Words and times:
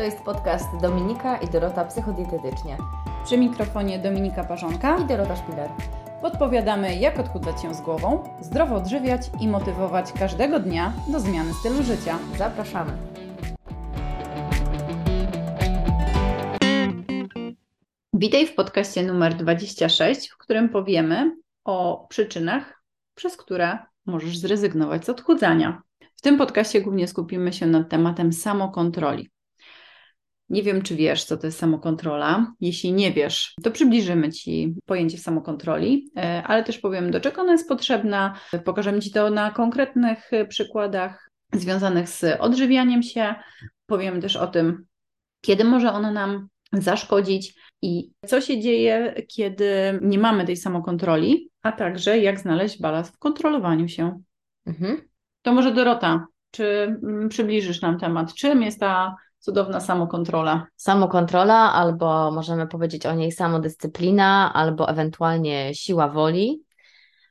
To 0.00 0.04
jest 0.04 0.22
podcast 0.22 0.76
Dominika 0.82 1.36
i 1.36 1.48
Dorota 1.48 1.84
Psychodietetycznie. 1.84 2.76
Przy 3.24 3.38
mikrofonie 3.38 3.98
Dominika 3.98 4.44
Parzonka 4.44 4.98
i 4.98 5.04
Dorota 5.04 5.36
Szpiler. 5.36 5.70
Podpowiadamy, 6.22 6.96
jak 6.96 7.18
odchudzać 7.18 7.62
się 7.62 7.74
z 7.74 7.80
głową, 7.80 8.24
zdrowo 8.40 8.74
odżywiać 8.74 9.30
i 9.40 9.48
motywować 9.48 10.12
każdego 10.12 10.60
dnia 10.60 10.92
do 11.12 11.20
zmiany 11.20 11.54
stylu 11.54 11.82
życia. 11.82 12.18
Zapraszamy. 12.38 12.92
Witaj 18.12 18.46
w 18.46 18.54
podcaście 18.54 19.02
numer 19.02 19.34
26, 19.34 20.30
w 20.30 20.38
którym 20.38 20.68
powiemy 20.68 21.36
o 21.64 22.06
przyczynach, 22.08 22.82
przez 23.14 23.36
które 23.36 23.78
możesz 24.06 24.38
zrezygnować 24.38 25.04
z 25.04 25.08
odchudzania. 25.08 25.82
W 26.16 26.20
tym 26.20 26.38
podcaście 26.38 26.80
głównie 26.80 27.08
skupimy 27.08 27.52
się 27.52 27.66
nad 27.66 27.88
tematem 27.88 28.32
samokontroli. 28.32 29.30
Nie 30.50 30.62
wiem, 30.62 30.82
czy 30.82 30.96
wiesz, 30.96 31.24
co 31.24 31.36
to 31.36 31.46
jest 31.46 31.58
samokontrola. 31.58 32.52
Jeśli 32.60 32.92
nie 32.92 33.12
wiesz, 33.12 33.54
to 33.62 33.70
przybliżymy 33.70 34.32
Ci 34.32 34.74
pojęcie 34.86 35.18
samokontroli, 35.18 36.10
e, 36.16 36.42
ale 36.42 36.64
też 36.64 36.78
powiem, 36.78 37.10
do 37.10 37.20
czego 37.20 37.42
ona 37.42 37.52
jest 37.52 37.68
potrzebna. 37.68 38.34
Pokażemy 38.64 39.00
Ci 39.00 39.10
to 39.10 39.30
na 39.30 39.50
konkretnych 39.50 40.30
przykładach 40.48 41.30
związanych 41.52 42.08
z 42.08 42.40
odżywianiem 42.40 43.02
się. 43.02 43.34
Powiem 43.86 44.20
też 44.20 44.36
o 44.36 44.46
tym, 44.46 44.84
kiedy 45.40 45.64
może 45.64 45.92
ona 45.92 46.12
nam 46.12 46.48
zaszkodzić 46.72 47.54
i 47.82 48.10
co 48.26 48.40
się 48.40 48.60
dzieje, 48.60 49.14
kiedy 49.28 49.98
nie 50.02 50.18
mamy 50.18 50.46
tej 50.46 50.56
samokontroli, 50.56 51.50
a 51.62 51.72
także 51.72 52.18
jak 52.18 52.40
znaleźć 52.40 52.80
balans 52.80 53.10
w 53.10 53.18
kontrolowaniu 53.18 53.88
się. 53.88 54.22
Mhm. 54.66 55.08
To 55.42 55.52
może 55.52 55.74
Dorota, 55.74 56.26
czy 56.50 56.64
mm, 57.02 57.28
przybliżysz 57.28 57.82
nam 57.82 57.98
temat? 57.98 58.34
Czym 58.34 58.62
jest 58.62 58.80
ta 58.80 59.16
cudowna 59.40 59.80
samokontrola? 59.80 60.66
Samokontrola, 60.76 61.72
albo 61.72 62.30
możemy 62.30 62.66
powiedzieć 62.66 63.06
o 63.06 63.14
niej 63.14 63.32
samodyscyplina, 63.32 64.52
albo 64.54 64.88
ewentualnie 64.88 65.74
siła 65.74 66.08
woli. 66.08 66.64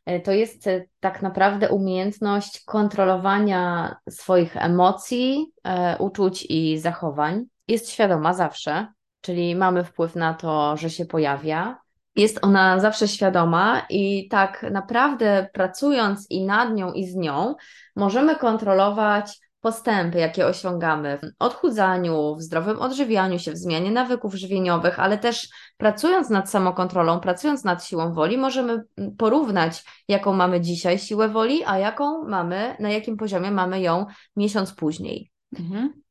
E, 0.06 0.20
to 0.20 0.32
jest 0.32 0.68
e, 0.68 0.86
tak 1.00 1.22
naprawdę 1.22 1.70
umiejętność 1.70 2.64
kontrolowania 2.66 3.96
swoich 4.10 4.58
emocji, 4.58 5.52
e, 5.64 5.98
uczuć 5.98 6.46
i 6.50 6.80
zachowań. 6.80 7.46
Jest 7.68 7.90
świadoma 7.90 8.34
zawsze, 8.34 8.88
czyli 9.22 9.56
mamy 9.56 9.84
wpływ 9.84 10.16
na 10.16 10.34
to, 10.34 10.78
że 10.78 10.90
się 10.90 11.06
pojawia. 11.06 11.78
Jest 12.16 12.40
ona 12.42 12.80
zawsze 12.80 13.08
świadoma 13.08 13.86
i 13.90 14.28
tak 14.28 14.66
naprawdę 14.72 15.50
pracując 15.54 16.28
i 16.30 16.46
nad 16.46 16.74
nią 16.74 16.92
i 16.92 17.06
z 17.06 17.16
nią, 17.16 17.56
możemy 17.96 18.36
kontrolować 18.36 19.40
postępy, 19.62 20.20
jakie 20.20 20.46
osiągamy 20.46 21.18
w 21.18 21.22
odchudzaniu, 21.40 22.36
w 22.36 22.42
zdrowym 22.42 22.80
odżywianiu 22.80 23.40
się, 23.40 23.52
w 23.52 23.58
zmianie 23.58 23.92
nawyków 23.92 24.36
żywieniowych, 24.36 25.00
ale 25.00 25.18
też 25.18 25.50
pracując 25.78 26.30
nad 26.30 26.50
samokontrolą, 26.50 27.20
pracując 27.20 27.64
nad 27.64 27.86
siłą 27.86 28.14
woli, 28.14 28.38
możemy 28.38 28.84
porównać, 29.18 29.84
jaką 30.08 30.34
mamy 30.34 30.62
dzisiaj 30.62 31.00
siłę 31.00 31.30
woli, 31.30 31.64
a 31.66 31.78
jaką 31.78 32.28
mamy, 32.28 32.76
na 32.80 32.90
jakim 32.90 33.18
poziomie 33.18 33.52
mamy 33.52 33.82
ją 33.82 34.06
miesiąc 34.36 34.74
później. 34.74 35.32
Mhm. 35.60 36.02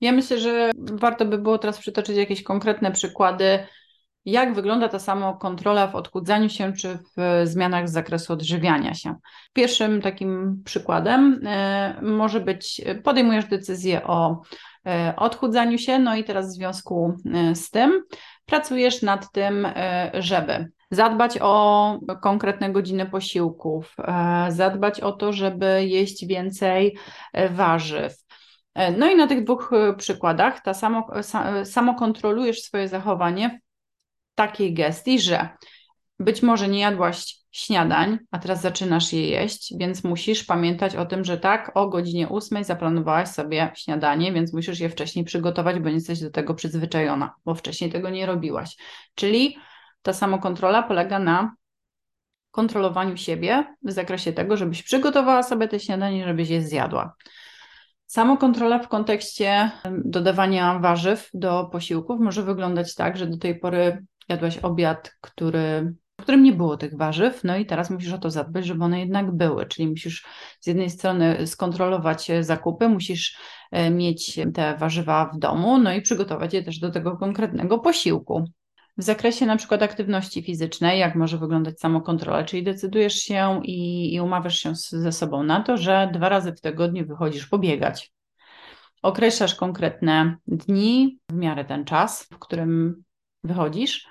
Ja 0.00 0.12
myślę, 0.12 0.38
że 0.38 0.70
warto 0.78 1.24
by 1.24 1.38
było 1.38 1.58
teraz 1.58 1.78
przytoczyć 1.78 2.16
jakieś 2.16 2.42
konkretne 2.42 2.92
przykłady, 2.92 3.66
jak 4.24 4.54
wygląda 4.54 4.88
ta 4.88 4.98
samokontrola 4.98 5.86
w 5.86 5.94
odchudzaniu 5.94 6.48
się 6.48 6.72
czy 6.72 6.98
w 7.16 7.42
zmianach 7.44 7.88
z 7.88 7.92
zakresu 7.92 8.32
odżywiania 8.32 8.94
się. 8.94 9.14
Pierwszym 9.52 10.02
takim 10.02 10.62
przykładem 10.64 11.46
y, 11.98 12.02
może 12.02 12.40
być, 12.40 12.80
podejmujesz 13.04 13.44
decyzję 13.44 14.06
o 14.06 14.42
odchudzaniu 15.16 15.78
się, 15.78 15.98
no 15.98 16.16
i 16.16 16.24
teraz 16.24 16.48
w 16.48 16.56
związku 16.56 17.16
z 17.54 17.70
tym 17.70 18.02
pracujesz 18.46 19.02
nad 19.02 19.32
tym, 19.32 19.68
żeby 20.14 20.68
zadbać 20.90 21.38
o 21.40 21.98
konkretne 22.22 22.72
godziny 22.72 23.06
posiłków, 23.06 23.96
zadbać 24.48 25.00
o 25.00 25.12
to, 25.12 25.32
żeby 25.32 25.84
jeść 25.86 26.26
więcej 26.26 26.96
warzyw, 27.50 28.14
E, 28.74 28.92
no 28.92 29.10
i 29.10 29.16
na 29.16 29.26
tych 29.26 29.44
dwóch 29.44 29.72
e, 29.72 29.94
przykładach 29.94 30.62
ta 30.62 30.74
samo, 31.64 31.94
kontrolujesz 31.98 32.62
swoje 32.62 32.88
zachowanie 32.88 33.60
takiej 34.34 34.74
gestii, 34.74 35.20
że 35.20 35.48
być 36.18 36.42
może 36.42 36.68
nie 36.68 36.80
jadłaś 36.80 37.40
śniadań, 37.52 38.18
a 38.30 38.38
teraz 38.38 38.60
zaczynasz 38.60 39.12
je 39.12 39.28
jeść, 39.28 39.74
więc 39.78 40.04
musisz 40.04 40.44
pamiętać 40.44 40.96
o 40.96 41.06
tym, 41.06 41.24
że 41.24 41.38
tak, 41.38 41.72
o 41.74 41.88
godzinie 41.88 42.28
8 42.28 42.64
zaplanowałaś 42.64 43.28
sobie 43.28 43.72
śniadanie, 43.76 44.32
więc 44.32 44.52
musisz 44.52 44.80
je 44.80 44.88
wcześniej 44.88 45.24
przygotować, 45.24 45.78
bo 45.78 45.88
nie 45.88 45.94
jesteś 45.94 46.20
do 46.20 46.30
tego 46.30 46.54
przyzwyczajona, 46.54 47.34
bo 47.44 47.54
wcześniej 47.54 47.92
tego 47.92 48.10
nie 48.10 48.26
robiłaś. 48.26 48.76
Czyli 49.14 49.56
ta 50.02 50.12
samokontrola 50.12 50.82
polega 50.82 51.18
na 51.18 51.54
kontrolowaniu 52.50 53.16
siebie 53.16 53.76
w 53.82 53.92
zakresie 53.92 54.32
tego, 54.32 54.56
żebyś 54.56 54.82
przygotowała 54.82 55.42
sobie 55.42 55.68
te 55.68 55.80
śniadanie, 55.80 56.24
żebyś 56.24 56.48
je 56.48 56.62
zjadła. 56.62 57.14
Samokontrola 58.06 58.78
w 58.78 58.88
kontekście 58.88 59.70
dodawania 60.04 60.78
warzyw 60.78 61.30
do 61.34 61.68
posiłków 61.72 62.20
może 62.20 62.42
wyglądać 62.42 62.94
tak, 62.94 63.16
że 63.16 63.26
do 63.26 63.38
tej 63.38 63.58
pory 63.58 64.04
jadłaś 64.30 64.58
obiad, 64.58 65.16
który, 65.20 65.94
w 66.20 66.22
którym 66.22 66.42
nie 66.42 66.52
było 66.52 66.76
tych 66.76 66.96
warzyw, 66.96 67.44
no 67.44 67.56
i 67.56 67.66
teraz 67.66 67.90
musisz 67.90 68.12
o 68.12 68.18
to 68.18 68.30
zadbać, 68.30 68.66
żeby 68.66 68.84
one 68.84 69.00
jednak 69.00 69.36
były, 69.36 69.66
czyli 69.66 69.88
musisz 69.88 70.24
z 70.60 70.66
jednej 70.66 70.90
strony 70.90 71.46
skontrolować 71.46 72.30
zakupy, 72.40 72.88
musisz 72.88 73.38
e, 73.70 73.90
mieć 73.90 74.40
te 74.54 74.76
warzywa 74.76 75.30
w 75.34 75.38
domu, 75.38 75.78
no 75.78 75.92
i 75.92 76.02
przygotować 76.02 76.54
je 76.54 76.62
też 76.62 76.78
do 76.78 76.90
tego 76.90 77.16
konkretnego 77.16 77.78
posiłku. 77.78 78.44
W 78.98 79.02
zakresie 79.02 79.46
na 79.46 79.56
przykład 79.56 79.82
aktywności 79.82 80.42
fizycznej, 80.42 81.00
jak 81.00 81.14
może 81.14 81.38
wyglądać 81.38 81.80
samokontrola, 81.80 82.44
czyli 82.44 82.62
decydujesz 82.62 83.14
się 83.14 83.60
i, 83.64 84.14
i 84.14 84.20
umawiasz 84.20 84.58
się 84.58 84.74
ze 84.74 85.12
sobą 85.12 85.42
na 85.42 85.60
to, 85.60 85.76
że 85.76 86.10
dwa 86.12 86.28
razy 86.28 86.52
w 86.52 86.60
tygodniu 86.60 87.06
wychodzisz 87.06 87.46
pobiegać. 87.46 88.12
Określasz 89.02 89.54
konkretne 89.54 90.36
dni, 90.46 91.18
w 91.28 91.34
miarę 91.34 91.64
ten 91.64 91.84
czas, 91.84 92.24
w 92.24 92.38
którym 92.38 93.02
wychodzisz. 93.44 94.08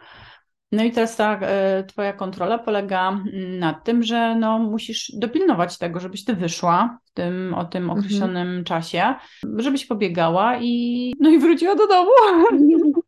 No 0.72 0.84
i 0.84 0.92
teraz 0.92 1.16
ta 1.16 1.40
e, 1.42 1.84
Twoja 1.84 2.14
kontrola 2.14 2.58
polega 2.58 3.24
na 3.60 3.74
tym, 3.74 4.04
że 4.04 4.36
no, 4.36 4.60
musisz 4.60 5.12
dopilnować 5.18 5.78
tego, 5.78 6.00
żebyś 6.00 6.26
Ty 6.26 6.34
wyszła 6.36 7.00
w 7.06 7.12
tym, 7.12 7.54
o 7.54 7.66
tym 7.66 7.84
mhm. 7.84 8.00
określonym 8.00 8.48
mhm. 8.48 8.64
czasie, 8.64 9.16
żebyś 9.58 9.86
pobiegała 9.86 10.58
i, 10.62 11.14
no 11.20 11.30
i 11.30 11.40
wróciła 11.40 11.76
do 11.76 11.88
domu. 11.88 12.12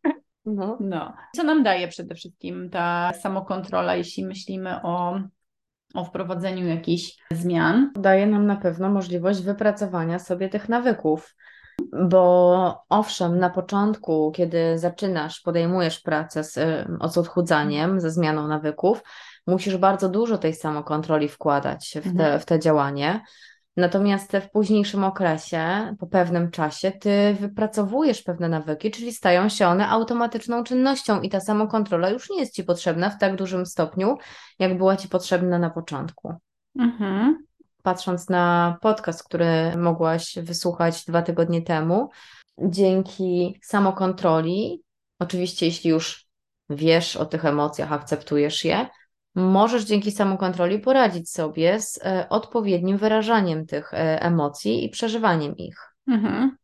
No. 0.46 0.78
no. 0.80 1.14
Co 1.36 1.44
nam 1.44 1.64
daje 1.64 1.88
przede 1.88 2.16
wszystkim 2.16 2.70
ta 2.70 3.14
samokontrola, 3.14 3.96
jeśli 3.96 4.26
myślimy 4.26 4.82
o, 4.84 5.20
o 5.94 6.06
wprowadzeniu 6.06 6.68
jakichś 6.68 7.18
zmian? 7.32 7.92
Daje 7.96 8.28
nam 8.28 8.46
na 8.46 8.56
pewno 8.56 8.90
możliwość 8.90 9.42
wypracowania 9.42 10.20
sobie 10.20 10.50
tych 10.50 10.70
nawyków. 10.70 11.36
Bo 12.10 12.84
owszem, 12.90 13.40
na 13.40 13.50
początku, 13.50 14.32
kiedy 14.36 14.80
zaczynasz, 14.80 15.40
podejmujesz 15.40 16.00
pracę 16.00 16.44
z, 16.44 16.54
z 17.12 17.18
odchudzaniem, 17.18 18.00
ze 18.00 18.12
zmianą 18.12 18.48
nawyków, 18.48 19.04
musisz 19.48 19.78
bardzo 19.78 20.10
dużo 20.10 20.38
tej 20.38 20.54
samokontroli 20.54 21.30
wkładać 21.30 21.98
w 22.00 22.04
te, 22.04 22.10
mhm. 22.10 22.40
w 22.40 22.46
te 22.46 22.60
działanie. 22.60 23.22
Natomiast 23.78 24.32
w 24.32 24.52
późniejszym 24.52 25.04
okresie, 25.04 25.96
po 26.00 26.08
pewnym 26.08 26.52
czasie, 26.52 26.92
ty 26.92 27.36
wypracowujesz 27.40 28.22
pewne 28.22 28.50
nawyki, 28.50 28.92
czyli 28.92 29.14
stają 29.14 29.50
się 29.50 29.68
one 29.68 29.88
automatyczną 29.88 30.64
czynnością 30.64 31.22
i 31.22 31.30
ta 31.30 31.40
samokontrola 31.40 32.10
już 32.10 32.30
nie 32.30 32.40
jest 32.40 32.56
ci 32.56 32.64
potrzebna 32.64 33.10
w 33.10 33.20
tak 33.20 33.36
dużym 33.36 33.66
stopniu, 33.66 34.18
jak 34.60 34.78
była 34.78 34.98
ci 34.98 35.10
potrzebna 35.10 35.60
na 35.60 35.70
początku. 35.70 36.34
Mhm. 36.80 37.46
Patrząc 37.84 38.30
na 38.30 38.78
podcast, 38.82 39.24
który 39.24 39.78
mogłaś 39.78 40.36
wysłuchać 40.42 41.06
dwa 41.06 41.22
tygodnie 41.22 41.62
temu, 41.62 42.10
dzięki 42.58 43.60
samokontroli, 43.64 44.84
oczywiście, 45.20 45.66
jeśli 45.66 45.90
już 45.90 46.28
wiesz 46.70 47.16
o 47.16 47.26
tych 47.26 47.46
emocjach, 47.46 47.92
akceptujesz 47.92 48.66
je, 48.66 48.88
możesz 49.36 49.84
dzięki 49.84 50.12
samokontroli 50.12 50.80
poradzić 50.80 51.30
sobie 51.30 51.82
z 51.82 52.00
e, 52.06 52.30
odpowiednim 52.30 52.98
wyrażaniem 52.98 53.66
tych 53.66 53.94
e, 53.94 54.22
emocji 54.22 54.86
i 54.86 54.90
przeżywaniem 54.90 55.58
ich. 55.58 55.78
Mhm. 56.08 56.58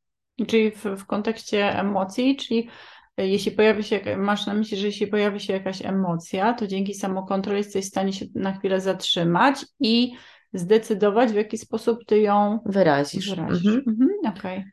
Czyli 0.48 0.72
w, 0.72 0.86
w 0.86 1.06
kontekście 1.06 1.80
emocji, 1.80 2.36
czyli 2.36 2.70
e, 3.18 3.28
jeśli 3.28 3.52
pojawi 3.52 3.84
się, 3.84 4.18
masz 4.18 4.46
na 4.46 4.54
myśli, 4.54 4.78
że 4.78 4.86
jeśli 4.86 5.08
pojawi 5.08 5.40
się 5.40 5.54
jakaś 5.54 5.86
emocja, 5.86 6.54
to 6.54 6.68
dzięki 6.68 6.94
samokontroli 6.94 7.58
jesteś 7.58 7.86
w 7.86 7.90
stanie 7.90 8.13
się 8.13 8.25
na 8.36 8.54
chwilę 8.54 8.81
zatrzymać 8.81 9.66
i 9.80 10.13
zdecydować, 10.54 11.32
w 11.32 11.36
jaki 11.36 11.58
sposób 11.58 12.06
ty 12.06 12.20
ją 12.20 12.60
wyrazisz. 12.66 13.30
wyrazisz. 13.30 13.66
Mhm. 13.66 13.84
Mhm. 13.88 14.38
Okay. 14.38 14.64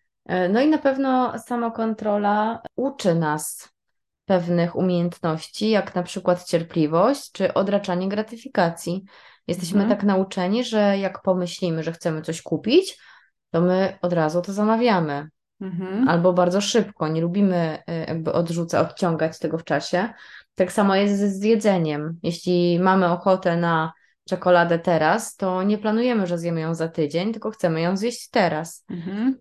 No 0.48 0.60
i 0.60 0.68
na 0.68 0.78
pewno 0.78 1.38
samokontrola 1.38 2.62
uczy 2.76 3.14
nas 3.14 3.74
pewnych 4.24 4.76
umiejętności, 4.76 5.70
jak 5.70 5.94
na 5.94 6.02
przykład 6.02 6.44
cierpliwość 6.44 7.32
czy 7.32 7.54
odraczanie 7.54 8.08
gratyfikacji. 8.08 9.04
Jesteśmy 9.46 9.82
mhm. 9.82 9.98
tak 9.98 10.06
nauczeni, 10.06 10.64
że 10.64 10.98
jak 10.98 11.22
pomyślimy, 11.22 11.82
że 11.82 11.92
chcemy 11.92 12.22
coś 12.22 12.42
kupić, 12.42 12.98
to 13.50 13.60
my 13.60 13.98
od 14.02 14.12
razu 14.12 14.42
to 14.42 14.52
zamawiamy. 14.52 15.28
mhm. 15.60 16.08
albo 16.08 16.32
bardzo 16.32 16.60
szybko. 16.60 17.08
Nie 17.08 17.20
lubimy 17.20 17.78
y, 17.90 18.04
jakby 18.08 18.32
odrzucać, 18.32 18.90
odciągać 18.90 19.38
tego 19.38 19.58
w 19.58 19.64
czasie. 19.64 20.08
Tak 20.54 20.72
samo 20.72 20.96
jest 20.96 21.20
z 21.20 21.42
jedzeniem. 21.42 22.18
Jeśli 22.22 22.78
mamy 22.80 23.06
ochotę 23.06 23.56
na 23.56 23.92
czekoladę 24.28 24.78
teraz, 24.78 25.36
to 25.36 25.62
nie 25.62 25.78
planujemy, 25.78 26.26
że 26.26 26.38
zjemy 26.38 26.60
ją 26.60 26.74
za 26.74 26.88
tydzień, 26.88 27.32
tylko 27.32 27.50
chcemy 27.50 27.80
ją 27.80 27.96
zjeść 27.96 28.30
teraz. 28.30 28.84
Mhm. 28.90 29.38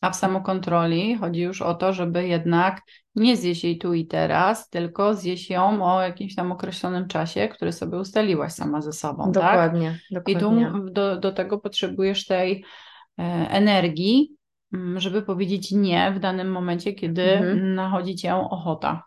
A 0.00 0.10
w 0.10 0.16
samokontroli 0.16 1.18
chodzi 1.18 1.40
już 1.40 1.62
o 1.62 1.74
to, 1.74 1.92
żeby 1.92 2.28
jednak 2.28 2.82
nie 3.14 3.36
zjeść 3.36 3.64
jej 3.64 3.78
tu 3.78 3.94
i 3.94 4.06
teraz, 4.06 4.68
tylko 4.68 5.14
zjeść 5.14 5.50
ją 5.50 5.84
o 5.84 6.02
jakimś 6.02 6.34
tam 6.34 6.52
określonym 6.52 7.08
czasie, 7.08 7.48
który 7.48 7.72
sobie 7.72 7.98
ustaliłaś 7.98 8.52
sama 8.52 8.80
ze 8.80 8.92
sobą. 8.92 9.32
Dokładnie. 9.32 9.90
Tak? 9.90 10.24
dokładnie. 10.24 10.34
I 10.34 10.36
tu 10.36 10.90
do, 10.90 11.16
do 11.16 11.32
tego 11.32 11.58
potrzebujesz 11.58 12.26
tej 12.26 12.64
e, 13.18 13.22
energii, 13.50 14.36
żeby 14.96 15.22
powiedzieć 15.22 15.72
nie 15.72 16.12
w 16.12 16.18
danym 16.18 16.52
momencie, 16.52 16.92
kiedy 16.92 17.22
mhm. 17.22 17.74
nachodzi 17.74 18.14
cię 18.14 18.34
ochota. 18.34 19.02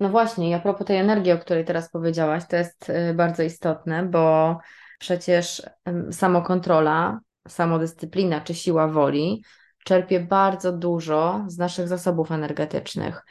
No 0.00 0.08
właśnie, 0.08 0.56
a 0.56 0.60
propos 0.60 0.86
tej 0.86 0.96
energii, 0.96 1.32
o 1.32 1.38
której 1.38 1.64
teraz 1.64 1.90
powiedziałaś, 1.90 2.42
to 2.48 2.56
jest 2.56 2.90
y, 2.90 3.14
bardzo 3.14 3.42
istotne, 3.42 4.02
bo 4.02 4.58
przecież 4.98 5.62
samokontrola, 6.10 7.20
samodyscyplina 7.48 8.40
czy 8.40 8.54
siła 8.54 8.88
woli 8.88 9.42
czerpie 9.84 10.20
bardzo 10.20 10.72
dużo 10.72 11.44
z 11.46 11.58
naszych 11.58 11.88
zasobów 11.88 12.32
energetycznych. 12.32 13.24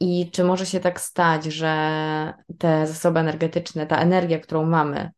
I 0.00 0.30
czy 0.30 0.44
może 0.44 0.66
się 0.66 0.80
tak 0.80 1.00
stać, 1.00 1.44
że 1.44 2.34
te 2.58 2.86
zasoby 2.86 3.20
energetyczne, 3.20 3.86
ta 3.86 3.98
energia, 3.98 4.38
którą 4.38 4.66
mamy, 4.66 5.10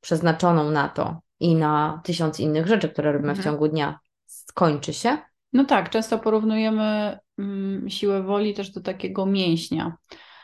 przeznaczoną 0.00 0.70
na 0.70 0.88
to 0.88 1.20
i 1.40 1.54
na 1.54 2.00
tysiąc 2.04 2.40
innych 2.40 2.66
rzeczy, 2.66 2.88
które 2.88 3.12
robimy 3.12 3.30
mhm. 3.30 3.42
w 3.42 3.44
ciągu 3.44 3.68
dnia, 3.68 3.98
skończy 4.26 4.94
się? 4.94 5.18
No 5.52 5.64
tak, 5.64 5.90
często 5.90 6.18
porównujemy 6.18 7.18
mm, 7.38 7.90
siłę 7.90 8.22
woli 8.22 8.54
też 8.54 8.70
do 8.70 8.80
takiego 8.80 9.26
mięśnia. 9.26 9.96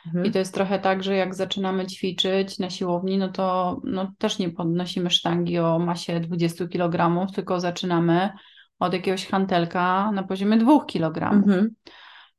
Mhm. 0.06 0.26
I 0.26 0.30
to 0.30 0.38
jest 0.38 0.54
trochę 0.54 0.78
tak, 0.78 1.02
że 1.02 1.16
jak 1.16 1.34
zaczynamy 1.34 1.86
ćwiczyć 1.86 2.58
na 2.58 2.70
siłowni, 2.70 3.18
no 3.18 3.28
to 3.28 3.80
no, 3.84 4.12
też 4.18 4.38
nie 4.38 4.50
podnosimy 4.50 5.10
sztangi 5.10 5.58
o 5.58 5.78
masie 5.78 6.20
20 6.20 6.68
kg, 6.68 7.26
tylko 7.34 7.60
zaczynamy 7.60 8.30
od 8.78 8.92
jakiegoś 8.92 9.26
hantelka 9.26 10.12
na 10.12 10.22
poziomie 10.22 10.56
2 10.56 10.84
kg. 10.84 11.32
Mhm. 11.32 11.74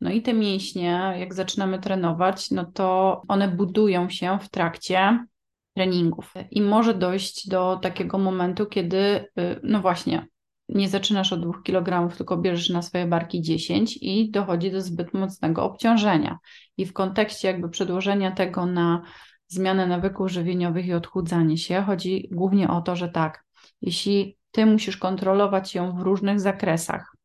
No 0.02 0.10
i 0.10 0.22
te 0.22 0.34
mięśnie, 0.34 1.14
jak 1.20 1.34
zaczynamy 1.34 1.80
trenować, 1.80 2.52
no 2.52 2.66
to 2.66 3.22
one 3.28 3.48
budują 3.48 4.10
się 4.10 4.40
w 4.42 4.50
trakcie 4.50 5.26
treningów. 5.74 6.34
I 6.52 6.62
może 6.62 6.94
dojść 6.94 7.50
do 7.50 7.80
takiego 7.82 8.18
momentu, 8.18 8.66
kiedy, 8.66 8.98
y, 8.98 9.60
no 9.64 9.82
właśnie, 9.82 10.28
nie 10.70 10.90
zaczynasz 10.90 11.34
od 11.34 11.42
2 11.42 11.54
kg, 11.64 12.16
tylko 12.18 12.38
bierzesz 12.38 12.70
na 12.70 12.82
swoje 12.82 13.06
barki 13.06 13.42
10 13.42 13.98
i 14.02 14.32
dochodzi 14.32 14.72
do 14.72 14.82
zbyt 14.82 15.14
mocnego 15.14 15.64
obciążenia. 15.64 16.40
I 16.78 16.86
w 16.86 16.94
kontekście 16.94 17.48
jakby 17.48 17.70
przedłożenia 17.70 18.32
tego 18.32 18.66
na 18.66 19.02
zmianę 19.48 19.88
nawyków 19.88 20.32
żywieniowych 20.32 20.86
i 20.86 20.94
odchudzanie 20.94 21.58
się, 21.58 21.82
chodzi 21.82 22.30
głównie 22.32 22.70
o 22.70 22.82
to, 22.82 22.96
że 22.96 23.10
tak, 23.10 23.46
jeśli 23.82 24.38
ty 24.52 24.66
musisz 24.66 24.98
kontrolować 24.98 25.76
ją 25.76 25.98
w 25.98 26.02
różnych 26.02 26.40
zakresach, 26.40 27.16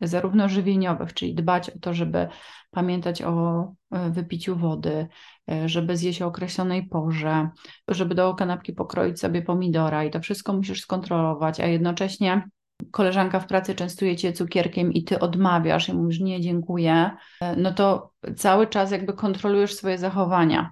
zarówno 0.00 0.48
żywieniowych, 0.48 1.14
czyli 1.14 1.34
dbać 1.34 1.70
o 1.70 1.78
to, 1.80 1.94
żeby 1.94 2.28
pamiętać 2.70 3.22
o 3.22 3.64
e, 3.90 4.10
wypiciu 4.10 4.56
wody, 4.56 5.08
e, 5.50 5.68
żeby 5.68 5.96
zjeść 5.96 6.22
o 6.22 6.26
określonej 6.26 6.88
porze, 6.88 7.48
żeby 7.88 8.14
do 8.14 8.34
kanapki 8.34 8.72
pokroić 8.72 9.20
sobie 9.20 9.42
pomidora 9.42 10.04
i 10.04 10.10
to 10.10 10.20
wszystko 10.20 10.52
musisz 10.52 10.80
skontrolować, 10.80 11.60
a 11.60 11.66
jednocześnie 11.66 12.48
koleżanka 12.90 13.40
w 13.40 13.46
pracy 13.46 13.74
częstuje 13.74 14.16
cię 14.16 14.32
cukierkiem 14.32 14.92
i 14.92 15.04
ty 15.04 15.18
odmawiasz 15.18 15.88
i 15.88 15.94
mówisz 15.94 16.20
nie, 16.20 16.40
dziękuję, 16.40 17.10
e, 17.40 17.56
no 17.56 17.72
to 17.72 18.12
cały 18.36 18.66
czas 18.66 18.90
jakby 18.90 19.12
kontrolujesz 19.12 19.74
swoje 19.74 19.98
zachowania. 19.98 20.70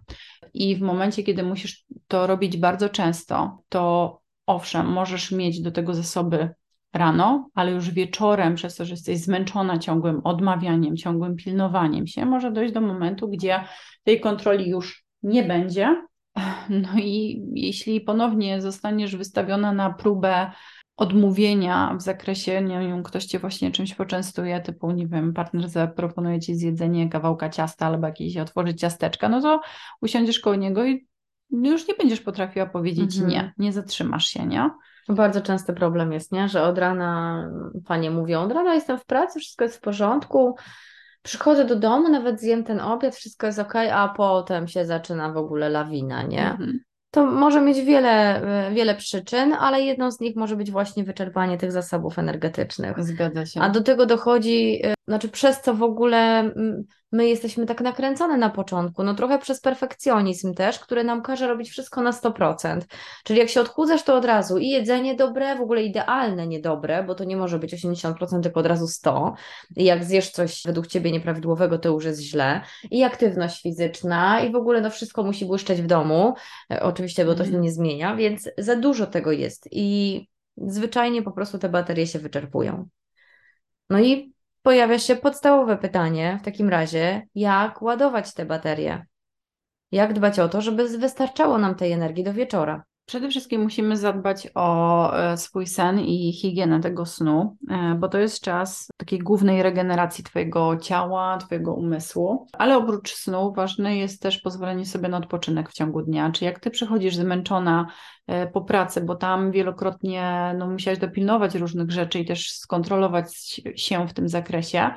I 0.54 0.76
w 0.76 0.80
momencie, 0.80 1.22
kiedy 1.22 1.42
musisz 1.42 1.84
to 2.08 2.26
robić 2.26 2.56
bardzo 2.56 2.88
często, 2.88 3.62
to 3.68 4.20
owszem, 4.46 4.86
możesz 4.86 5.32
mieć 5.32 5.62
do 5.62 5.70
tego 5.70 5.94
zasoby 5.94 6.50
rano, 6.92 7.50
ale 7.54 7.72
już 7.72 7.90
wieczorem, 7.90 8.54
przez 8.54 8.76
to, 8.76 8.84
że 8.84 8.90
jesteś 8.90 9.18
zmęczona 9.18 9.78
ciągłym 9.78 10.20
odmawianiem, 10.24 10.96
ciągłym 10.96 11.36
pilnowaniem 11.36 12.06
się, 12.06 12.26
może 12.26 12.52
dojść 12.52 12.74
do 12.74 12.80
momentu, 12.80 13.28
gdzie 13.28 13.64
tej 14.04 14.20
kontroli 14.20 14.70
już 14.70 15.04
nie 15.22 15.42
będzie. 15.42 16.02
No 16.68 16.88
i 16.98 17.42
jeśli 17.54 18.00
ponownie 18.00 18.60
zostaniesz 18.60 19.16
wystawiona 19.16 19.72
na 19.72 19.92
próbę 19.92 20.50
odmówienia 20.98 21.94
w 21.98 22.02
zakresie, 22.02 22.62
nie 22.62 22.80
wiem, 22.80 23.02
ktoś 23.02 23.24
cię 23.24 23.38
właśnie 23.38 23.70
czymś 23.70 23.94
poczęstuje, 23.94 24.60
typu, 24.60 24.90
nie 24.90 25.06
wiem, 25.06 25.32
partner 25.32 25.68
zaproponuje 25.68 26.40
ci 26.40 26.54
zjedzenie 26.54 27.08
kawałka 27.08 27.48
ciasta 27.48 27.86
albo 27.86 28.06
jakieś 28.06 28.36
otworzyć 28.36 28.80
ciasteczka, 28.80 29.28
no 29.28 29.40
to 29.40 29.60
usiądziesz 30.00 30.40
koło 30.40 30.56
niego 30.56 30.84
i 30.84 31.06
już 31.50 31.88
nie 31.88 31.94
będziesz 31.94 32.20
potrafiła 32.20 32.66
powiedzieć 32.66 33.16
mhm. 33.16 33.28
nie, 33.28 33.52
nie 33.58 33.72
zatrzymasz 33.72 34.26
się, 34.26 34.46
nie? 34.46 34.70
Bardzo 35.08 35.40
częsty 35.40 35.72
problem 35.72 36.12
jest, 36.12 36.32
nie? 36.32 36.48
Że 36.48 36.62
od 36.62 36.78
rana 36.78 37.42
panie 37.86 38.10
mówią, 38.10 38.40
od 38.40 38.52
rana 38.52 38.74
jestem 38.74 38.98
w 38.98 39.04
pracy, 39.04 39.40
wszystko 39.40 39.64
jest 39.64 39.76
w 39.76 39.80
porządku, 39.80 40.56
przychodzę 41.22 41.64
do 41.64 41.76
domu, 41.76 42.08
nawet 42.08 42.40
zjem 42.40 42.64
ten 42.64 42.80
obiad, 42.80 43.16
wszystko 43.16 43.46
jest 43.46 43.58
ok, 43.58 43.74
a 43.92 44.08
potem 44.08 44.68
się 44.68 44.86
zaczyna 44.86 45.32
w 45.32 45.36
ogóle 45.36 45.68
lawina, 45.68 46.22
nie? 46.22 46.50
Mhm. 46.50 46.78
To 47.10 47.26
może 47.26 47.60
mieć 47.60 47.80
wiele, 47.80 48.42
wiele 48.74 48.94
przyczyn, 48.94 49.52
ale 49.52 49.82
jedną 49.82 50.10
z 50.10 50.20
nich 50.20 50.36
może 50.36 50.56
być 50.56 50.70
właśnie 50.70 51.04
wyczerpanie 51.04 51.58
tych 51.58 51.72
zasobów 51.72 52.18
energetycznych. 52.18 53.04
Zgadza 53.04 53.46
się. 53.46 53.60
A 53.60 53.68
do 53.68 53.82
tego 53.82 54.06
dochodzi, 54.06 54.86
y, 54.86 54.97
znaczy 55.08 55.28
przez 55.28 55.60
co 55.60 55.74
w 55.74 55.82
ogóle 55.82 56.50
my 57.12 57.28
jesteśmy 57.28 57.66
tak 57.66 57.80
nakręcone 57.80 58.36
na 58.36 58.50
początku, 58.50 59.02
no 59.02 59.14
trochę 59.14 59.38
przez 59.38 59.60
perfekcjonizm 59.60 60.54
też, 60.54 60.78
który 60.78 61.04
nam 61.04 61.22
każe 61.22 61.48
robić 61.48 61.70
wszystko 61.70 62.02
na 62.02 62.10
100%. 62.10 62.80
Czyli 63.24 63.38
jak 63.38 63.48
się 63.48 63.60
odchudzasz, 63.60 64.02
to 64.02 64.16
od 64.16 64.24
razu 64.24 64.58
i 64.58 64.68
jedzenie 64.68 65.14
dobre, 65.14 65.56
w 65.56 65.60
ogóle 65.60 65.82
idealne, 65.82 66.46
niedobre, 66.46 67.02
bo 67.02 67.14
to 67.14 67.24
nie 67.24 67.36
może 67.36 67.58
być 67.58 67.74
80%, 67.74 68.42
tylko 68.42 68.60
od 68.60 68.66
razu 68.66 68.86
100%. 68.86 69.32
I 69.76 69.84
jak 69.84 70.04
zjesz 70.04 70.30
coś 70.30 70.62
według 70.66 70.86
Ciebie 70.86 71.12
nieprawidłowego, 71.12 71.78
to 71.78 71.88
już 71.88 72.04
jest 72.04 72.20
źle. 72.20 72.60
I 72.90 73.04
aktywność 73.04 73.62
fizyczna 73.62 74.40
i 74.40 74.52
w 74.52 74.56
ogóle 74.56 74.80
no 74.80 74.90
wszystko 74.90 75.22
musi 75.22 75.46
błyszczeć 75.46 75.82
w 75.82 75.86
domu, 75.86 76.34
e, 76.72 76.82
oczywiście, 76.82 77.24
bo 77.24 77.34
to 77.34 77.42
się 77.42 77.48
mhm. 77.48 77.62
nie 77.62 77.72
zmienia, 77.72 78.16
więc 78.16 78.50
za 78.58 78.76
dużo 78.76 79.06
tego 79.06 79.32
jest 79.32 79.68
i 79.70 80.28
zwyczajnie 80.56 81.22
po 81.22 81.32
prostu 81.32 81.58
te 81.58 81.68
baterie 81.68 82.06
się 82.06 82.18
wyczerpują. 82.18 82.88
No 83.90 84.00
i 84.00 84.37
pojawia 84.62 84.98
się 84.98 85.16
podstawowe 85.16 85.76
pytanie 85.76 86.38
w 86.42 86.44
takim 86.44 86.68
razie, 86.68 87.22
jak 87.34 87.82
ładować 87.82 88.34
te 88.34 88.46
baterie? 88.46 89.06
Jak 89.92 90.12
dbać 90.12 90.38
o 90.38 90.48
to, 90.48 90.60
żeby 90.60 90.98
wystarczało 90.98 91.58
nam 91.58 91.74
tej 91.74 91.92
energii 91.92 92.24
do 92.24 92.32
wieczora? 92.32 92.84
Przede 93.08 93.28
wszystkim 93.28 93.62
musimy 93.62 93.96
zadbać 93.96 94.48
o 94.54 95.12
e, 95.16 95.36
swój 95.36 95.66
sen 95.66 96.00
i 96.00 96.32
higienę 96.32 96.80
tego 96.80 97.06
snu, 97.06 97.56
e, 97.70 97.94
bo 97.94 98.08
to 98.08 98.18
jest 98.18 98.40
czas 98.40 98.88
takiej 98.96 99.18
głównej 99.18 99.62
regeneracji 99.62 100.24
Twojego 100.24 100.76
ciała, 100.76 101.38
Twojego 101.38 101.74
umysłu. 101.74 102.46
Ale 102.52 102.76
oprócz 102.76 103.14
snu 103.14 103.52
ważne 103.52 103.96
jest 103.96 104.22
też 104.22 104.38
pozwolenie 104.38 104.86
sobie 104.86 105.08
na 105.08 105.16
odpoczynek 105.16 105.70
w 105.70 105.72
ciągu 105.72 106.02
dnia. 106.02 106.30
Czy 106.30 106.44
jak 106.44 106.60
Ty 106.60 106.70
przychodzisz 106.70 107.16
zmęczona 107.16 107.86
e, 108.26 108.46
po 108.46 108.60
pracy, 108.60 109.00
bo 109.00 109.14
tam 109.14 109.50
wielokrotnie 109.50 110.54
no, 110.58 110.66
musiałaś 110.66 110.98
dopilnować 110.98 111.54
różnych 111.54 111.90
rzeczy 111.90 112.18
i 112.18 112.24
też 112.24 112.52
skontrolować 112.52 113.60
się 113.76 114.08
w 114.08 114.12
tym 114.12 114.28
zakresie, 114.28 114.90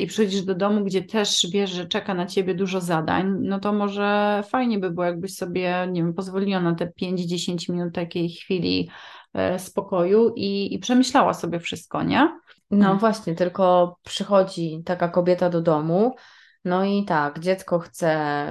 i 0.00 0.06
przychodzisz 0.06 0.42
do 0.42 0.54
domu, 0.54 0.84
gdzie 0.84 1.02
też 1.02 1.46
wiesz, 1.52 1.70
że 1.70 1.86
czeka 1.86 2.14
na 2.14 2.26
ciebie 2.26 2.54
dużo 2.54 2.80
zadań, 2.80 3.36
no 3.40 3.60
to 3.60 3.72
może 3.72 4.42
fajnie 4.48 4.78
by 4.78 4.90
było, 4.90 5.04
jakbyś 5.04 5.36
sobie, 5.36 5.88
nie 5.90 6.02
wiem, 6.02 6.14
pozwoliła 6.14 6.60
na 6.60 6.74
te 6.74 6.86
5-10 6.86 7.72
minut 7.72 7.94
takiej 7.94 8.30
chwili 8.30 8.90
e, 9.34 9.58
spokoju 9.58 10.32
i, 10.36 10.74
i 10.74 10.78
przemyślała 10.78 11.34
sobie 11.34 11.60
wszystko, 11.60 12.02
nie? 12.02 12.38
No 12.70 12.84
hmm. 12.84 12.98
właśnie, 12.98 13.34
tylko 13.34 13.96
przychodzi 14.04 14.82
taka 14.84 15.08
kobieta 15.08 15.50
do 15.50 15.62
domu, 15.62 16.14
no 16.64 16.84
i 16.84 17.04
tak, 17.04 17.38
dziecko 17.38 17.78
chce 17.78 18.46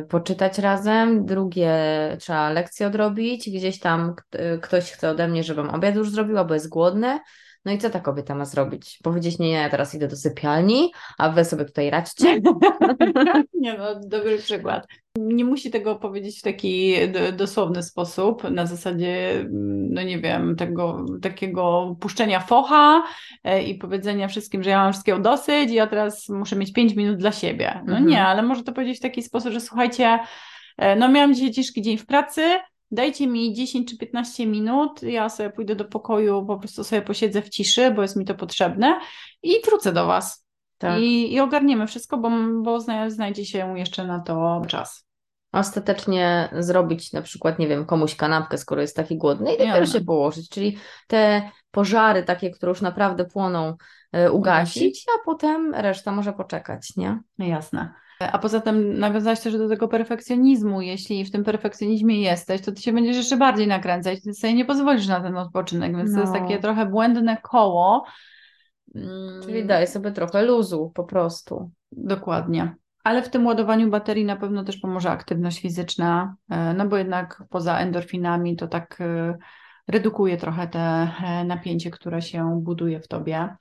y, 0.00 0.06
poczytać 0.06 0.58
razem, 0.58 1.26
drugie 1.26 1.76
trzeba 2.20 2.50
lekcję 2.50 2.86
odrobić, 2.86 3.50
gdzieś 3.50 3.78
tam 3.78 4.14
ktoś 4.62 4.92
chce 4.92 5.10
ode 5.10 5.28
mnie, 5.28 5.44
żebym 5.44 5.70
obiad 5.70 5.94
już 5.94 6.10
zrobiła, 6.10 6.44
bo 6.44 6.54
jest 6.54 6.68
głodny, 6.68 7.20
no 7.64 7.72
i 7.72 7.78
co 7.78 7.90
ta 7.90 8.00
kobieta 8.00 8.34
ma 8.34 8.44
zrobić? 8.44 8.98
Powiedzieć, 9.02 9.38
nie, 9.38 9.48
nie, 9.48 9.54
ja 9.54 9.70
teraz 9.70 9.94
idę 9.94 10.08
do 10.08 10.16
sypialni, 10.16 10.92
a 11.18 11.30
wy 11.30 11.44
sobie 11.44 11.64
tutaj 11.64 11.90
radźcie? 11.90 12.40
nie 13.60 13.78
no, 13.78 14.00
dobry 14.00 14.38
przykład. 14.38 14.86
Nie 15.18 15.44
musi 15.44 15.70
tego 15.70 15.96
powiedzieć 15.96 16.38
w 16.38 16.42
taki 16.42 16.94
dosłowny 17.36 17.82
sposób, 17.82 18.50
na 18.50 18.66
zasadzie, 18.66 19.44
no 19.90 20.02
nie 20.02 20.18
wiem, 20.18 20.56
tego 20.56 21.06
takiego 21.22 21.96
puszczenia 22.00 22.40
focha 22.40 23.02
e, 23.44 23.62
i 23.62 23.74
powiedzenia 23.74 24.28
wszystkim, 24.28 24.62
że 24.62 24.70
ja 24.70 24.78
mam 24.78 24.92
wszystkiego 24.92 25.18
dosyć 25.18 25.70
i 25.70 25.74
ja 25.74 25.86
teraz 25.86 26.28
muszę 26.28 26.56
mieć 26.56 26.72
5 26.72 26.94
minut 26.94 27.16
dla 27.16 27.32
siebie. 27.32 27.74
No 27.74 27.92
mhm. 27.92 28.06
nie, 28.06 28.22
ale 28.22 28.42
może 28.42 28.62
to 28.62 28.72
powiedzieć 28.72 28.98
w 28.98 29.02
taki 29.02 29.22
sposób, 29.22 29.52
że 29.52 29.60
słuchajcie, 29.60 30.18
e, 30.76 30.96
no 30.96 31.08
miałam 31.08 31.34
dzisiaj 31.34 31.50
ciężki 31.50 31.82
dzień 31.82 31.98
w 31.98 32.06
pracy, 32.06 32.42
dajcie 32.90 33.26
mi 33.26 33.54
10 33.54 33.90
czy 33.90 33.98
15 33.98 34.46
minut, 34.46 35.02
ja 35.02 35.28
sobie 35.28 35.50
pójdę 35.50 35.76
do 35.76 35.84
pokoju, 35.84 36.46
po 36.46 36.58
prostu 36.58 36.84
sobie 36.84 37.02
posiedzę 37.02 37.42
w 37.42 37.48
ciszy, 37.48 37.90
bo 37.90 38.02
jest 38.02 38.16
mi 38.16 38.24
to 38.24 38.34
potrzebne 38.34 39.00
i 39.42 39.54
wrócę 39.64 39.92
do 39.92 40.06
Was. 40.06 40.46
Tak. 40.78 41.00
I, 41.00 41.32
I 41.32 41.40
ogarniemy 41.40 41.86
wszystko, 41.86 42.18
bo, 42.18 42.30
bo 42.62 42.80
znajdzie 43.08 43.44
się 43.44 43.78
jeszcze 43.78 44.04
na 44.04 44.20
to 44.20 44.62
czas. 44.68 45.06
Ostatecznie 45.52 46.48
zrobić 46.58 47.12
na 47.12 47.22
przykład, 47.22 47.58
nie 47.58 47.68
wiem, 47.68 47.86
komuś 47.86 48.14
kanapkę, 48.16 48.58
skoro 48.58 48.80
jest 48.80 48.96
taki 48.96 49.16
głodny 49.16 49.54
i 49.54 49.58
dopiero 49.58 49.86
się 49.86 50.00
położyć, 50.00 50.48
czyli 50.48 50.78
te 51.06 51.50
pożary 51.70 52.22
takie, 52.22 52.50
które 52.50 52.70
już 52.70 52.80
naprawdę 52.80 53.24
płoną, 53.24 53.76
e, 54.12 54.32
ugasić, 54.32 55.04
a 55.14 55.24
potem 55.24 55.74
reszta 55.74 56.12
może 56.12 56.32
poczekać, 56.32 56.96
nie? 56.96 57.20
Jasne. 57.38 57.94
A 58.32 58.38
poza 58.38 58.60
tym 58.60 58.98
nawiązałeś 58.98 59.40
też 59.40 59.58
do 59.58 59.68
tego 59.68 59.88
perfekcjonizmu. 59.88 60.80
Jeśli 60.80 61.24
w 61.24 61.30
tym 61.30 61.44
perfekcjonizmie 61.44 62.22
jesteś, 62.22 62.60
to 62.60 62.72
ty 62.72 62.82
się 62.82 62.92
będziesz 62.92 63.16
jeszcze 63.16 63.36
bardziej 63.36 63.66
nakręcać, 63.66 64.22
ty 64.22 64.34
sobie 64.34 64.54
nie 64.54 64.64
pozwolisz 64.64 65.06
na 65.06 65.20
ten 65.20 65.36
odpoczynek, 65.36 65.96
więc 65.96 66.10
no. 66.10 66.16
to 66.16 66.20
jest 66.20 66.32
takie 66.32 66.54
no. 66.54 66.60
trochę 66.60 66.86
błędne 66.86 67.36
koło. 67.42 68.04
Czyli 69.42 69.56
mm. 69.56 69.66
daj 69.66 69.86
sobie 69.86 70.12
trochę 70.12 70.42
luzu 70.42 70.92
po 70.94 71.04
prostu. 71.04 71.70
Dokładnie. 71.92 72.74
Ale 73.04 73.22
w 73.22 73.28
tym 73.28 73.46
ładowaniu 73.46 73.90
baterii 73.90 74.24
na 74.24 74.36
pewno 74.36 74.64
też 74.64 74.76
pomoże 74.76 75.10
aktywność 75.10 75.60
fizyczna, 75.60 76.36
e, 76.50 76.74
no 76.74 76.88
bo 76.88 76.96
jednak 76.96 77.42
poza 77.50 77.78
endorfinami 77.78 78.56
to 78.56 78.68
tak 78.68 79.00
e, 79.00 79.38
redukuje 79.88 80.36
trochę 80.36 80.68
te 80.68 80.80
e, 80.80 81.44
napięcie, 81.44 81.90
które 81.90 82.22
się 82.22 82.60
buduje 82.62 83.00
w 83.00 83.08
tobie. 83.08 83.56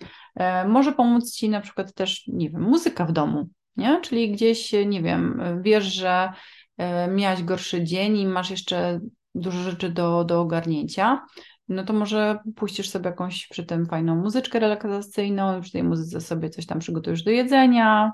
Może 0.67 0.91
pomóc 0.91 1.33
ci 1.33 1.49
na 1.49 1.61
przykład 1.61 1.93
też, 1.93 2.27
nie 2.27 2.49
wiem, 2.49 2.61
muzyka 2.61 3.05
w 3.05 3.11
domu 3.11 3.49
nie? 3.77 4.01
Czyli 4.01 4.31
gdzieś, 4.31 4.73
nie 4.85 5.01
wiem, 5.01 5.41
wiesz, 5.61 5.85
że 5.85 6.33
e, 6.77 7.07
miałaś 7.07 7.43
gorszy 7.43 7.83
dzień 7.83 8.17
i 8.17 8.25
masz 8.25 8.51
jeszcze 8.51 8.99
dużo 9.35 9.57
rzeczy 9.57 9.89
do, 9.89 10.23
do 10.23 10.41
ogarnięcia, 10.41 11.25
no 11.67 11.83
to 11.83 11.93
może 11.93 12.39
puścisz 12.55 12.89
sobie 12.89 13.09
jakąś 13.09 13.47
przy 13.47 13.65
tym 13.65 13.85
fajną 13.85 14.15
muzyczkę 14.15 14.59
relaksacyjną, 14.59 15.61
przy 15.61 15.71
tej 15.71 15.83
muzyce 15.83 16.21
sobie 16.21 16.49
coś 16.49 16.65
tam 16.65 16.79
przygotujesz 16.79 17.23
do 17.23 17.31
jedzenia. 17.31 18.11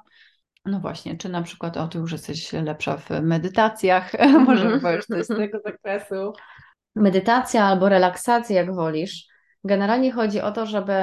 No 0.65 0.79
właśnie, 0.79 1.17
czy 1.17 1.29
na 1.29 1.41
przykład, 1.41 1.77
o, 1.77 1.87
ty 1.87 1.97
już 1.97 2.11
jesteś 2.11 2.53
lepsza 2.53 2.97
w 2.97 3.09
medytacjach, 3.21 4.11
może 4.47 4.63
mhm. 4.63 4.81
powiesz 4.81 5.05
coś 5.05 5.25
z 5.25 5.27
tego 5.27 5.59
zakresu. 5.65 6.33
Medytacja 6.95 7.63
albo 7.65 7.89
relaksacja, 7.89 8.55
jak 8.55 8.75
wolisz. 8.75 9.25
Generalnie 9.63 10.11
chodzi 10.11 10.41
o 10.41 10.51
to, 10.51 10.65
żeby 10.65 10.93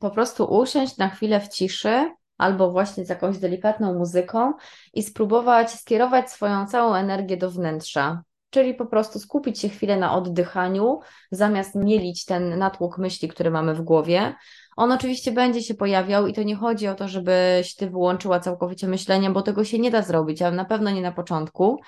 po 0.00 0.10
prostu 0.10 0.44
usiąść 0.44 0.98
na 0.98 1.08
chwilę 1.08 1.40
w 1.40 1.48
ciszy, 1.48 2.10
albo 2.38 2.70
właśnie 2.70 3.04
z 3.04 3.08
jakąś 3.08 3.38
delikatną 3.38 3.94
muzyką 3.94 4.52
i 4.94 5.02
spróbować 5.02 5.70
skierować 5.70 6.30
swoją 6.30 6.66
całą 6.66 6.94
energię 6.94 7.36
do 7.36 7.50
wnętrza. 7.50 8.22
Czyli 8.50 8.74
po 8.74 8.86
prostu 8.86 9.18
skupić 9.18 9.60
się 9.60 9.68
chwilę 9.68 9.96
na 9.96 10.14
oddychaniu, 10.14 11.00
zamiast 11.30 11.74
mielić 11.74 12.24
ten 12.24 12.58
natłok 12.58 12.98
myśli, 12.98 13.28
który 13.28 13.50
mamy 13.50 13.74
w 13.74 13.82
głowie. 13.82 14.34
On 14.76 14.92
oczywiście 14.92 15.32
będzie 15.32 15.62
się 15.62 15.74
pojawiał 15.74 16.26
i 16.26 16.32
to 16.32 16.42
nie 16.42 16.56
chodzi 16.56 16.88
o 16.88 16.94
to, 16.94 17.08
żebyś 17.08 17.74
ty 17.74 17.90
wyłączyła 17.90 18.40
całkowicie 18.40 18.88
myślenie, 18.88 19.30
bo 19.30 19.42
tego 19.42 19.64
się 19.64 19.78
nie 19.78 19.90
da 19.90 20.02
zrobić, 20.02 20.42
ale 20.42 20.56
na 20.56 20.64
pewno 20.64 20.90
nie 20.90 21.02
na 21.02 21.12
początku. 21.12 21.80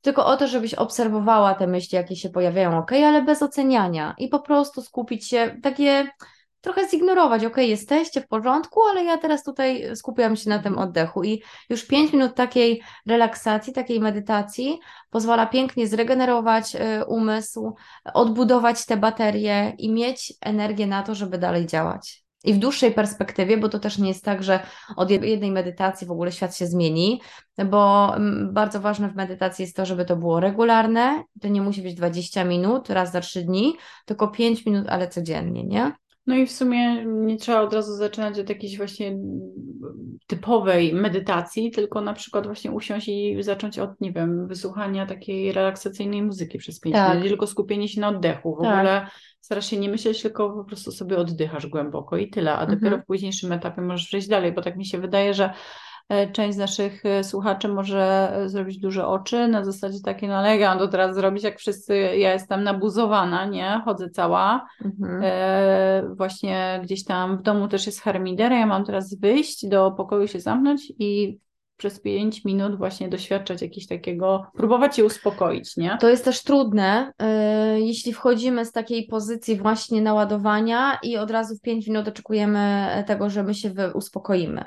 Tylko 0.00 0.26
o 0.26 0.36
to, 0.36 0.48
żebyś 0.48 0.74
obserwowała 0.74 1.54
te 1.54 1.66
myśli, 1.66 1.96
jakie 1.96 2.16
się 2.16 2.30
pojawiają, 2.30 2.78
ok, 2.78 2.92
ale 2.92 3.22
bez 3.22 3.42
oceniania 3.42 4.14
i 4.18 4.28
po 4.28 4.40
prostu 4.40 4.82
skupić 4.82 5.28
się, 5.28 5.56
takie 5.62 6.08
trochę 6.72 6.88
zignorować, 6.88 7.44
ok, 7.44 7.56
jesteście 7.56 8.20
w 8.20 8.28
porządku, 8.28 8.82
ale 8.82 9.04
ja 9.04 9.18
teraz 9.18 9.44
tutaj 9.44 9.96
skupiam 9.96 10.36
się 10.36 10.50
na 10.50 10.58
tym 10.58 10.72
mhm. 10.72 10.88
oddechu 10.88 11.24
i 11.24 11.42
już 11.70 11.84
5 11.84 12.12
minut 12.12 12.34
takiej 12.34 12.82
relaksacji, 13.06 13.72
takiej 13.72 14.00
medytacji 14.00 14.78
pozwala 15.10 15.46
pięknie 15.46 15.86
zregenerować 15.86 16.74
y, 16.74 16.78
umysł, 17.04 17.74
odbudować 18.14 18.86
te 18.86 18.96
baterie 18.96 19.72
i 19.78 19.92
mieć 19.92 20.34
energię 20.40 20.86
na 20.86 21.02
to, 21.02 21.14
żeby 21.14 21.38
dalej 21.38 21.66
działać. 21.66 22.24
I 22.44 22.54
w 22.54 22.58
dłuższej 22.58 22.92
perspektywie, 22.92 23.56
bo 23.56 23.68
to 23.68 23.78
też 23.78 23.98
nie 23.98 24.08
jest 24.08 24.24
tak, 24.24 24.42
że 24.42 24.60
od 24.96 25.10
jednej 25.10 25.50
medytacji 25.50 26.06
w 26.06 26.10
ogóle 26.10 26.32
świat 26.32 26.56
się 26.56 26.66
zmieni, 26.66 27.20
bo 27.66 28.12
mm, 28.16 28.54
bardzo 28.54 28.80
ważne 28.80 29.08
w 29.08 29.16
medytacji 29.16 29.62
jest 29.62 29.76
to, 29.76 29.86
żeby 29.86 30.04
to 30.04 30.16
było 30.16 30.40
regularne. 30.40 31.24
To 31.40 31.48
nie 31.48 31.62
musi 31.62 31.82
być 31.82 31.94
20 31.94 32.44
minut 32.44 32.90
raz 32.90 33.12
za 33.12 33.20
3 33.20 33.42
dni, 33.42 33.76
tylko 34.04 34.28
5 34.28 34.66
minut, 34.66 34.88
ale 34.88 35.08
codziennie, 35.08 35.64
nie? 35.64 35.92
No 36.28 36.36
i 36.36 36.46
w 36.46 36.52
sumie 36.52 37.04
nie 37.04 37.36
trzeba 37.36 37.60
od 37.60 37.72
razu 37.72 37.96
zaczynać 37.96 38.38
od 38.38 38.48
jakiejś 38.48 38.76
właśnie 38.76 39.18
typowej 40.26 40.94
medytacji, 40.94 41.70
tylko 41.70 42.00
na 42.00 42.12
przykład 42.12 42.46
właśnie 42.46 42.70
usiąść 42.70 43.08
i 43.08 43.42
zacząć 43.42 43.78
od, 43.78 44.00
nie 44.00 44.12
wiem, 44.12 44.46
wysłuchania 44.46 45.06
takiej 45.06 45.52
relaksacyjnej 45.52 46.22
muzyki 46.22 46.58
przez 46.58 46.80
pięć 46.80 46.96
tak. 46.96 47.14
minut, 47.14 47.28
tylko 47.28 47.46
skupienie 47.46 47.88
się 47.88 48.00
na 48.00 48.08
oddechu. 48.08 48.56
W 48.56 48.62
tak. 48.62 48.74
ogóle 48.74 49.06
starasz 49.40 49.70
się 49.70 49.76
nie 49.76 49.88
myśleć, 49.88 50.22
tylko 50.22 50.50
po 50.50 50.64
prostu 50.64 50.92
sobie 50.92 51.16
oddychasz 51.16 51.66
głęboko 51.66 52.16
i 52.16 52.30
tyle, 52.30 52.52
a 52.52 52.66
dopiero 52.66 52.86
mhm. 52.86 53.02
w 53.02 53.06
późniejszym 53.06 53.52
etapie 53.52 53.82
możesz 53.82 54.06
przejść 54.06 54.28
dalej, 54.28 54.52
bo 54.52 54.62
tak 54.62 54.76
mi 54.76 54.86
się 54.86 54.98
wydaje, 54.98 55.34
że 55.34 55.50
część 56.32 56.54
z 56.54 56.58
naszych 56.58 57.06
e, 57.06 57.24
słuchaczy 57.24 57.68
może 57.68 58.32
e, 58.34 58.48
zrobić 58.48 58.78
duże 58.78 59.06
oczy 59.06 59.48
na 59.48 59.64
zasadzie 59.64 60.00
takiej, 60.00 60.28
no 60.28 60.36
ale 60.36 60.58
ja 60.58 60.68
mam 60.68 60.78
to 60.78 60.88
teraz 60.88 61.14
zrobić, 61.14 61.44
jak 61.44 61.58
wszyscy, 61.58 61.96
ja 61.96 62.32
jestem 62.32 62.62
nabuzowana, 62.62 63.44
nie, 63.46 63.82
chodzę 63.84 64.10
cała, 64.10 64.66
mhm. 64.84 65.20
e, 65.24 66.14
właśnie 66.14 66.80
gdzieś 66.82 67.04
tam 67.04 67.38
w 67.38 67.42
domu 67.42 67.68
też 67.68 67.86
jest 67.86 68.00
harmider, 68.00 68.52
ja 68.52 68.66
mam 68.66 68.84
teraz 68.84 69.14
wyjść 69.14 69.68
do 69.68 69.90
pokoju 69.90 70.28
się 70.28 70.40
zamknąć 70.40 70.92
i 70.98 71.38
przez 71.78 72.00
pięć 72.00 72.44
minut 72.44 72.76
właśnie 72.76 73.08
doświadczać 73.08 73.62
jakiegoś 73.62 73.86
takiego, 73.86 74.46
próbować 74.54 74.96
się 74.96 75.04
uspokoić, 75.04 75.76
nie? 75.76 75.96
To 76.00 76.08
jest 76.08 76.24
też 76.24 76.42
trudne, 76.42 77.12
yy, 77.72 77.80
jeśli 77.80 78.12
wchodzimy 78.12 78.64
z 78.64 78.72
takiej 78.72 79.06
pozycji 79.06 79.56
właśnie 79.56 80.02
naładowania 80.02 80.98
i 81.02 81.16
od 81.16 81.30
razu 81.30 81.56
w 81.56 81.60
pięć 81.60 81.86
minut 81.86 82.08
oczekujemy 82.08 82.88
tego, 83.06 83.30
że 83.30 83.42
my 83.42 83.54
się 83.54 83.72
uspokoimy. 83.94 84.64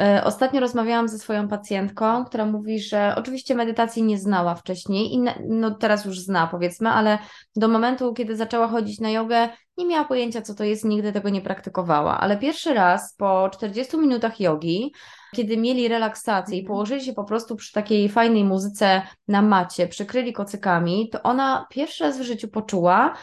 E, 0.00 0.24
ostatnio 0.24 0.60
rozmawiałam 0.60 1.08
ze 1.08 1.18
swoją 1.18 1.48
pacjentką, 1.48 2.24
która 2.24 2.46
mówi, 2.46 2.80
że 2.80 3.14
oczywiście 3.16 3.54
medytacji 3.54 4.02
nie 4.02 4.18
znała 4.18 4.54
wcześniej 4.54 5.14
i 5.14 5.24
no 5.48 5.70
teraz 5.70 6.04
już 6.04 6.20
zna 6.20 6.46
powiedzmy, 6.46 6.88
ale 6.88 7.18
do 7.56 7.68
momentu, 7.68 8.14
kiedy 8.14 8.36
zaczęła 8.36 8.68
chodzić 8.68 9.00
na 9.00 9.10
jogę, 9.10 9.48
nie 9.76 9.86
miała 9.86 10.04
pojęcia, 10.04 10.42
co 10.42 10.54
to 10.54 10.64
jest, 10.64 10.84
nigdy 10.84 11.12
tego 11.12 11.28
nie 11.28 11.40
praktykowała. 11.40 12.20
Ale 12.20 12.36
pierwszy 12.36 12.74
raz 12.74 13.14
po 13.14 13.50
40 13.52 13.98
minutach 13.98 14.40
jogi, 14.40 14.92
kiedy 15.34 15.56
mieli 15.56 15.88
relaksację 15.88 16.56
i 16.56 16.60
mhm. 16.60 16.68
położyli 16.68 17.04
się 17.04 17.12
po 17.12 17.24
prostu 17.24 17.56
przy 17.56 17.72
takiej 17.72 18.08
fajnej 18.08 18.44
muzyce 18.44 19.02
na 19.28 19.42
macie, 19.42 19.88
przykryli 19.88 20.32
kocykami, 20.32 21.08
to 21.12 21.22
ona 21.22 21.66
pierwszy 21.70 22.04
raz 22.04 22.18
w 22.18 22.22
życiu 22.22 22.48
poczuła, 22.48 23.14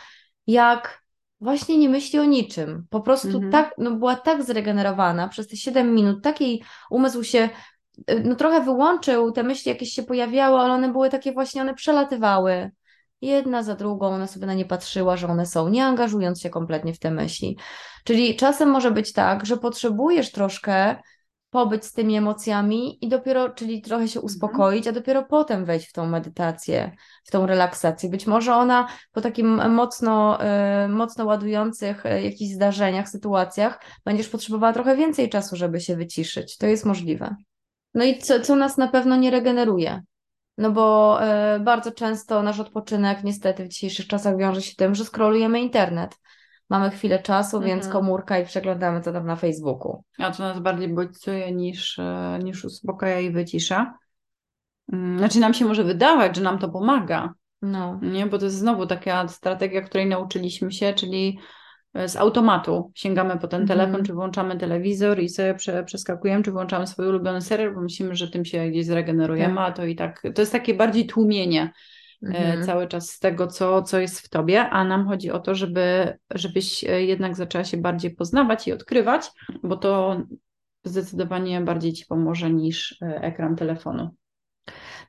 jak 0.47 1.02
właśnie 1.43 1.77
nie 1.77 1.89
myśli 1.89 2.19
o 2.19 2.25
niczym. 2.25 2.85
Po 2.89 3.01
prostu 3.01 3.27
mhm. 3.27 3.51
tak, 3.51 3.73
no 3.77 3.91
była 3.91 4.15
tak 4.15 4.43
zregenerowana 4.43 5.27
przez 5.27 5.47
te 5.47 5.57
7 5.57 5.95
minut, 5.95 6.23
takiej 6.23 6.63
umysł 6.89 7.23
się 7.23 7.49
y, 8.09 8.21
no 8.25 8.35
trochę 8.35 8.61
wyłączył, 8.61 9.31
te 9.31 9.43
myśli 9.43 9.69
jakieś 9.69 9.89
się 9.89 10.03
pojawiały, 10.03 10.59
ale 10.59 10.73
one 10.73 10.91
były 10.91 11.09
takie 11.09 11.31
właśnie, 11.31 11.61
one 11.61 11.73
przelatywały. 11.73 12.71
Jedna 13.21 13.63
za 13.63 13.75
drugą, 13.75 14.07
ona 14.07 14.27
sobie 14.27 14.47
na 14.47 14.53
nie 14.53 14.65
patrzyła, 14.65 15.17
że 15.17 15.27
one 15.27 15.45
są, 15.45 15.69
nie 15.69 15.85
angażując 15.85 16.41
się 16.41 16.49
kompletnie 16.49 16.93
w 16.93 16.99
te 16.99 17.11
myśli. 17.11 17.57
Czyli 18.03 18.35
czasem 18.35 18.69
może 18.69 18.91
być 18.91 19.13
tak, 19.13 19.45
że 19.45 19.57
potrzebujesz 19.57 20.31
troszkę 20.31 20.95
pobyć 21.53 21.85
z 21.85 21.93
tymi 21.93 22.15
emocjami 22.15 23.05
i 23.05 23.09
dopiero, 23.09 23.49
czyli 23.49 23.81
trochę 23.81 24.07
się 24.07 24.19
mhm. 24.19 24.25
uspokoić, 24.25 24.87
a 24.87 24.91
dopiero 24.91 25.23
potem 25.23 25.65
wejść 25.65 25.89
w 25.89 25.93
tą 25.93 26.05
medytację, 26.05 26.91
w 27.23 27.31
tą 27.31 27.45
relaksację. 27.45 28.09
Być 28.09 28.27
może 28.27 28.55
ona 28.55 28.87
po 29.11 29.21
takim 29.21 29.71
mocno, 29.71 30.39
y, 30.85 30.87
mocno 30.87 31.25
ładujących 31.25 32.05
y, 32.05 32.21
jakichś 32.21 32.53
zdarzeniach, 32.53 33.09
sytuacjach, 33.09 33.79
będziesz 34.05 34.29
potrzebowała 34.29 34.73
trochę 34.73 34.95
więcej 34.95 35.29
czasu, 35.29 35.55
żeby 35.55 35.81
się 35.81 35.95
wyciszyć. 35.95 36.57
To 36.57 36.67
jest 36.67 36.85
możliwe. 36.85 37.35
No 37.93 38.03
i 38.03 38.17
co, 38.17 38.39
co 38.39 38.55
nas 38.55 38.77
na 38.77 38.87
pewno 38.87 39.15
nie 39.15 39.31
regeneruje. 39.31 40.01
No 40.57 40.71
bo 40.71 41.19
y, 41.55 41.59
bardzo 41.59 41.91
często 41.91 42.43
nasz 42.43 42.59
odpoczynek 42.59 43.23
niestety 43.23 43.65
w 43.65 43.67
dzisiejszych 43.67 44.07
czasach 44.07 44.37
wiąże 44.37 44.61
się 44.61 44.75
tym, 44.75 44.95
że 44.95 45.05
skrolujemy 45.05 45.61
internet 45.61 46.15
mamy 46.73 46.91
chwilę 46.91 47.19
czasu, 47.19 47.57
mhm. 47.57 47.75
więc 47.75 47.87
komórka 47.87 48.39
i 48.39 48.45
przeglądamy 48.45 49.01
co 49.01 49.13
tam 49.13 49.25
na 49.25 49.35
Facebooku. 49.35 50.03
A 50.17 50.31
to 50.31 50.43
nas 50.43 50.59
bardziej 50.59 50.87
bodźcuje 50.87 51.51
niż, 51.51 51.99
e, 51.99 52.39
niż 52.43 52.65
uspokaja 52.65 53.19
i 53.19 53.31
wycisza. 53.31 53.97
Mm, 54.93 55.17
znaczy 55.17 55.39
nam 55.39 55.53
się 55.53 55.65
może 55.65 55.83
wydawać, 55.83 56.35
że 56.35 56.41
nam 56.41 56.59
to 56.59 56.69
pomaga, 56.69 57.33
no. 57.61 57.99
nie? 58.01 58.25
bo 58.25 58.37
to 58.37 58.45
jest 58.45 58.57
znowu 58.57 58.85
taka 58.85 59.27
strategia, 59.27 59.81
której 59.81 60.07
nauczyliśmy 60.07 60.71
się, 60.71 60.93
czyli 60.93 61.39
e, 61.93 62.09
z 62.09 62.15
automatu 62.15 62.91
sięgamy 62.95 63.39
po 63.39 63.47
ten 63.47 63.61
mhm. 63.61 63.79
telefon, 63.79 64.05
czy 64.05 64.13
włączamy 64.13 64.57
telewizor 64.57 65.19
i 65.19 65.29
sobie 65.29 65.53
prze, 65.53 65.83
przeskakujemy, 65.83 66.43
czy 66.43 66.51
włączamy 66.51 66.87
swój 66.87 67.07
ulubiony 67.07 67.41
serial, 67.41 67.75
bo 67.75 67.81
myślimy, 67.81 68.15
że 68.15 68.29
tym 68.29 68.45
się 68.45 68.69
gdzieś 68.69 68.85
zregenerujemy, 68.85 69.55
tak. 69.55 69.69
a 69.69 69.71
to 69.71 69.85
i 69.85 69.95
tak, 69.95 70.21
to 70.35 70.41
jest 70.41 70.51
takie 70.51 70.73
bardziej 70.73 71.05
tłumienie 71.05 71.71
mhm. 72.25 72.65
cały 72.65 72.87
czas 72.87 73.09
z 73.09 73.19
tego, 73.19 73.47
co, 73.47 73.81
co 73.81 73.99
jest 73.99 74.19
w 74.19 74.29
tobie, 74.29 74.69
a 74.69 74.83
nam 74.83 75.07
chodzi 75.07 75.31
o 75.31 75.39
to, 75.39 75.55
żeby, 75.55 76.17
żebyś 76.35 76.83
e, 76.83 77.03
jednak 77.03 77.35
zaczęła 77.35 77.63
się 77.63 77.77
bardziej 77.77 78.15
poznawać 78.15 78.67
i 78.67 78.73
odkrywać, 78.73 79.31
bo 79.63 79.77
to 79.77 80.21
zdecydowanie 80.83 81.61
bardziej 81.61 81.93
ci 81.93 82.05
pomoże 82.05 82.49
niż 82.49 83.01
e, 83.01 83.21
ekran 83.21 83.55
telefonu. 83.55 84.09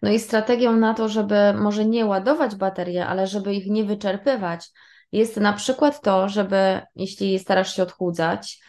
No 0.03 0.11
i 0.11 0.19
strategią 0.19 0.77
na 0.77 0.95
to, 0.95 1.09
żeby 1.09 1.55
może 1.55 1.85
nie 1.85 2.07
ładować 2.07 2.57
baterie, 2.57 3.07
ale 3.07 3.27
żeby 3.27 3.55
ich 3.55 3.67
nie 3.67 3.85
wyczerpywać, 3.85 4.71
jest 5.13 5.37
na 5.37 5.53
przykład 5.53 6.03
to, 6.03 6.29
żeby 6.29 6.81
jeśli 6.97 7.39
starasz 7.39 7.77
się 7.77 7.83
odchudzać, 7.83 8.61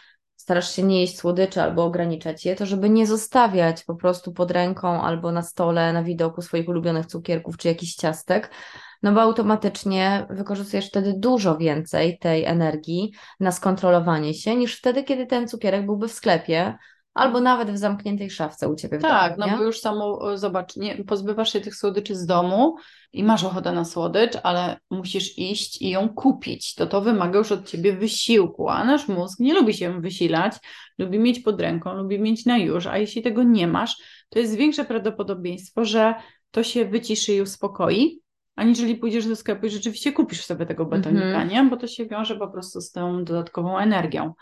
starasz 0.46 0.76
się 0.76 0.84
nie 0.84 1.02
jeść 1.02 1.18
słodyczy 1.18 1.62
albo 1.62 1.84
ograniczać 1.84 2.46
je, 2.46 2.56
to 2.56 2.66
żeby 2.66 2.90
nie 2.90 3.08
zostawiać 3.08 3.84
po 3.84 3.96
prostu 3.96 4.34
pod 4.34 4.52
ręką 4.52 5.02
albo 5.02 5.32
na 5.32 5.42
stole, 5.42 5.94
na 5.94 6.04
widoku 6.04 6.42
swoich 6.42 6.70
ulubionych 6.70 7.06
cukierków 7.06 7.58
czy 7.58 7.68
jakichś 7.68 7.96
ciastek, 7.96 8.52
no 9.04 9.12
bo 9.12 9.22
automatycznie 9.22 10.28
wykorzystujesz 10.30 10.88
wtedy 10.88 11.14
dużo 11.18 11.58
więcej 11.58 12.18
tej 12.18 12.46
energii 12.46 13.14
na 13.40 13.52
skontrolowanie 13.52 14.34
się 14.34 14.56
niż 14.56 14.78
wtedy, 14.78 15.04
kiedy 15.04 15.26
ten 15.26 15.48
cukierek 15.48 15.86
byłby 15.86 16.08
w 16.08 16.14
sklepie, 16.14 16.78
albo 17.16 17.42
nawet 17.42 17.72
w 17.72 17.78
zamkniętej 17.78 18.30
szafce 18.30 18.70
u 18.70 18.76
Ciebie 18.76 18.98
Tak, 18.98 19.38
domu, 19.38 19.52
no 19.52 19.58
bo 19.58 19.64
już 19.64 19.80
samo, 19.80 20.38
zobacz, 20.38 20.76
nie, 20.76 21.04
pozbywasz 21.04 21.54
się 21.54 21.62
tych 21.62 21.76
słodyczy 21.76 22.16
z 22.16 22.26
domu 22.26 22.76
i 23.14 23.24
masz 23.24 23.44
ochotę 23.44 23.72
na 23.72 23.86
słodycz, 23.86 24.34
ale 24.44 24.78
musisz 24.90 25.38
iść 25.38 25.82
i 25.82 25.90
ją 25.90 26.10
kupić. 26.10 26.76
To 26.76 26.88
to 26.88 27.02
wymaga 27.02 27.40
już 27.40 27.52
od 27.52 27.70
Ciebie 27.70 27.94
wysiłku, 27.94 28.70
a 28.70 28.84
nasz 28.84 29.08
mózg 29.08 29.40
nie 29.40 29.54
lubi 29.54 29.74
się 29.74 30.02
wysilać, 30.02 30.54
lubi 30.98 31.20
mieć 31.20 31.40
pod 31.40 31.62
ręką, 31.62 31.94
lubi 31.94 32.20
mieć 32.20 32.46
na 32.46 32.58
już, 32.58 32.88
a 32.88 32.98
jeśli 32.98 33.22
tego 33.22 33.44
nie 33.44 33.68
masz, 33.68 33.98
to 34.30 34.40
jest 34.40 34.56
większe 34.56 34.86
prawdopodobieństwo, 34.86 35.86
że 35.86 36.16
to 36.52 36.64
się 36.64 36.86
wyciszy 36.86 37.34
i 37.34 37.42
uspokoi, 37.42 38.22
aniżeli 38.56 38.96
pójdziesz 38.96 39.28
do 39.28 39.36
sklepu 39.36 39.66
i 39.66 39.70
rzeczywiście 39.70 40.12
kupisz 40.14 40.46
sobie 40.46 40.66
tego 40.66 40.86
batonika, 40.86 41.26
Mhm. 41.26 41.48
nie? 41.50 41.64
Bo 41.64 41.78
to 41.78 41.88
się 41.88 42.06
wiąże 42.06 42.36
po 42.36 42.48
prostu 42.48 42.82
z 42.82 42.92
tą 42.92 43.24
dodatkową 43.24 43.78
energią. 43.78 44.34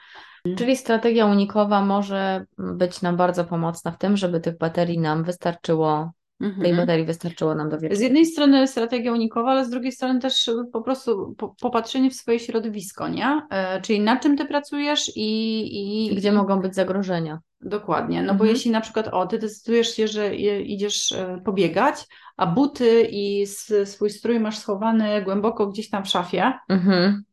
Czyli 0.57 0.77
strategia 0.77 1.25
unikowa 1.25 1.81
może 1.85 2.45
być 2.57 3.01
nam 3.01 3.17
bardzo 3.17 3.43
pomocna 3.45 3.91
w 3.91 3.97
tym, 3.97 4.17
żeby 4.17 4.39
tych 4.39 4.57
baterii 4.57 4.99
nam 4.99 5.23
wystarczyło, 5.23 6.11
tej 6.39 6.49
Mhm. 6.49 6.77
baterii 6.77 7.05
wystarczyło 7.05 7.55
nam 7.55 7.69
do 7.69 7.77
Z 7.77 7.81
wieczoru. 7.81 8.01
jednej 8.01 8.25
strony 8.25 8.67
strategia 8.67 9.11
unikowa, 9.11 9.51
ale 9.51 9.65
z 9.65 9.69
drugiej 9.69 9.91
strony 9.91 10.19
też 10.19 10.51
po 10.73 10.81
prostu 10.81 11.35
po, 11.37 11.55
popatrzenie 11.61 12.09
w 12.09 12.13
swoje 12.15 12.39
środowisko, 12.39 13.07
nie? 13.07 13.41
E, 13.49 13.81
czyli 13.81 13.99
na 13.99 14.19
czym 14.19 14.37
ty 14.37 14.45
pracujesz 14.45 15.11
i, 15.15 16.09
i 16.11 16.15
Gdzie 16.15 16.31
mogą 16.31 16.59
być 16.61 16.75
zagrożenia? 16.75 17.39
Dokładnie, 17.61 18.21
no 18.21 18.27
bo 18.27 18.31
Mhm. 18.33 18.49
jeśli 18.49 18.71
na 18.71 18.81
przykład 18.81 19.07
o, 19.07 19.25
ty 19.27 19.39
decydujesz 19.39 19.95
się, 19.95 20.07
że 20.07 20.35
idziesz 20.61 21.11
e, 21.11 21.41
pobiegać, 21.45 21.95
a 22.37 22.45
buty 22.47 23.07
i 23.11 23.45
swój 23.85 24.09
strój 24.09 24.39
masz 24.39 24.57
schowany 24.57 25.21
głęboko 25.21 25.67
gdzieś 25.67 25.89
tam 25.89 26.03
w 26.05 26.09
szafie, 26.09 26.53
Mhm. 26.69 27.23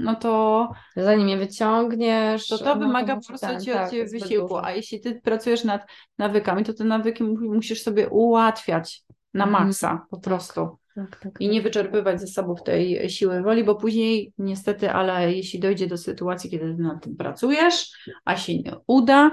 No 0.00 0.14
to 0.14 0.68
Zanim 0.96 1.28
je 1.28 1.36
wyciągniesz, 1.36 2.48
to, 2.48 2.58
to 2.58 2.64
no 2.64 2.76
wymaga 2.76 3.12
po 3.12 3.16
musi 3.16 3.28
prostu 3.28 3.46
ten, 3.46 3.64
tak, 3.64 3.90
wysiłku. 4.10 4.56
A 4.56 4.70
jeśli 4.72 5.00
ty 5.00 5.20
pracujesz 5.24 5.64
nad 5.64 5.86
nawykami, 6.18 6.64
to 6.64 6.74
te 6.74 6.84
nawyki 6.84 7.24
mu- 7.24 7.54
musisz 7.54 7.82
sobie 7.82 8.08
ułatwiać 8.08 9.02
na 9.34 9.44
Mhm. 9.44 9.64
maksa 9.64 10.06
po 10.10 10.20
prostu. 10.20 10.78
Tak, 10.94 11.20
tak, 11.20 11.40
i 11.40 11.48
nie 11.48 11.62
wyczerpywać 11.62 12.20
zasobów 12.20 12.62
tej 12.62 13.10
siły 13.10 13.42
woli, 13.42 13.64
bo 13.64 13.74
później 13.74 14.32
niestety, 14.38 14.92
ale 14.92 15.32
jeśli 15.32 15.60
dojdzie 15.60 15.86
do 15.86 15.96
sytuacji, 15.96 16.50
kiedy 16.50 16.76
ty 16.76 16.82
nad 16.82 17.04
tym 17.04 17.16
pracujesz, 17.16 18.08
a 18.24 18.36
się 18.36 18.58
nie 18.58 18.72
uda, 18.86 19.30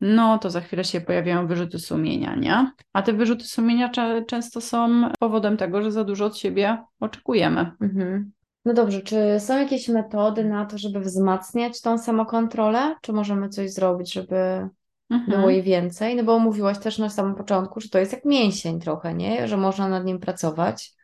no 0.00 0.38
to 0.38 0.50
za 0.50 0.60
chwilę 0.60 0.84
się 0.84 1.00
pojawiają 1.00 1.46
wyrzuty 1.46 1.78
sumienia, 1.78 2.36
nie? 2.36 2.72
A 2.92 3.02
te 3.02 3.12
wyrzuty 3.12 3.44
sumienia 3.44 3.90
często 4.26 4.60
są 4.60 5.10
powodem 5.18 5.56
tego, 5.56 5.82
że 5.82 5.92
za 5.92 6.04
dużo 6.04 6.24
od 6.24 6.38
siebie 6.38 6.78
oczekujemy. 7.00 7.72
Mhm. 7.80 8.32
No 8.64 8.74
dobrze, 8.74 9.00
czy 9.02 9.16
są 9.38 9.58
jakieś 9.58 9.88
metody 9.88 10.44
na 10.44 10.66
to, 10.66 10.78
żeby 10.78 11.00
wzmacniać 11.00 11.80
tą 11.80 11.98
samokontrolę? 11.98 12.94
Czy 13.02 13.12
możemy 13.12 13.48
coś 13.48 13.72
zrobić, 13.72 14.12
żeby 14.12 14.68
Mhm. 15.10 15.38
było 15.38 15.50
jej 15.50 15.62
więcej? 15.62 16.16
No 16.16 16.24
bo 16.24 16.38
mówiłaś 16.38 16.78
też 16.78 16.98
na 16.98 17.10
samym 17.10 17.34
początku, 17.34 17.80
że 17.80 17.88
to 17.88 17.98
jest 17.98 18.12
jak 18.12 18.24
mięsień 18.24 18.80
trochę, 18.80 19.14
nie? 19.14 19.48
Że 19.48 19.56
można 19.56 19.88
nad 19.88 20.04
nim 20.04 20.18
pracować, 20.18 20.94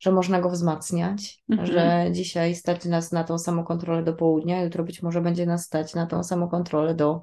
że 0.00 0.12
można 0.12 0.40
go 0.40 0.50
wzmacniać, 0.50 1.42
Mhm. 1.50 1.66
że 1.66 2.06
dzisiaj 2.12 2.54
stać 2.54 2.84
nas 2.84 3.12
na 3.12 3.24
tą 3.24 3.38
samokontrolę 3.38 4.02
do 4.02 4.12
południa, 4.12 4.62
jutro 4.62 4.84
być 4.84 5.02
może 5.02 5.20
będzie 5.20 5.46
nas 5.46 5.64
stać 5.64 5.94
na 5.94 6.06
tą 6.06 6.24
samokontrolę 6.24 6.94
do 6.94 7.20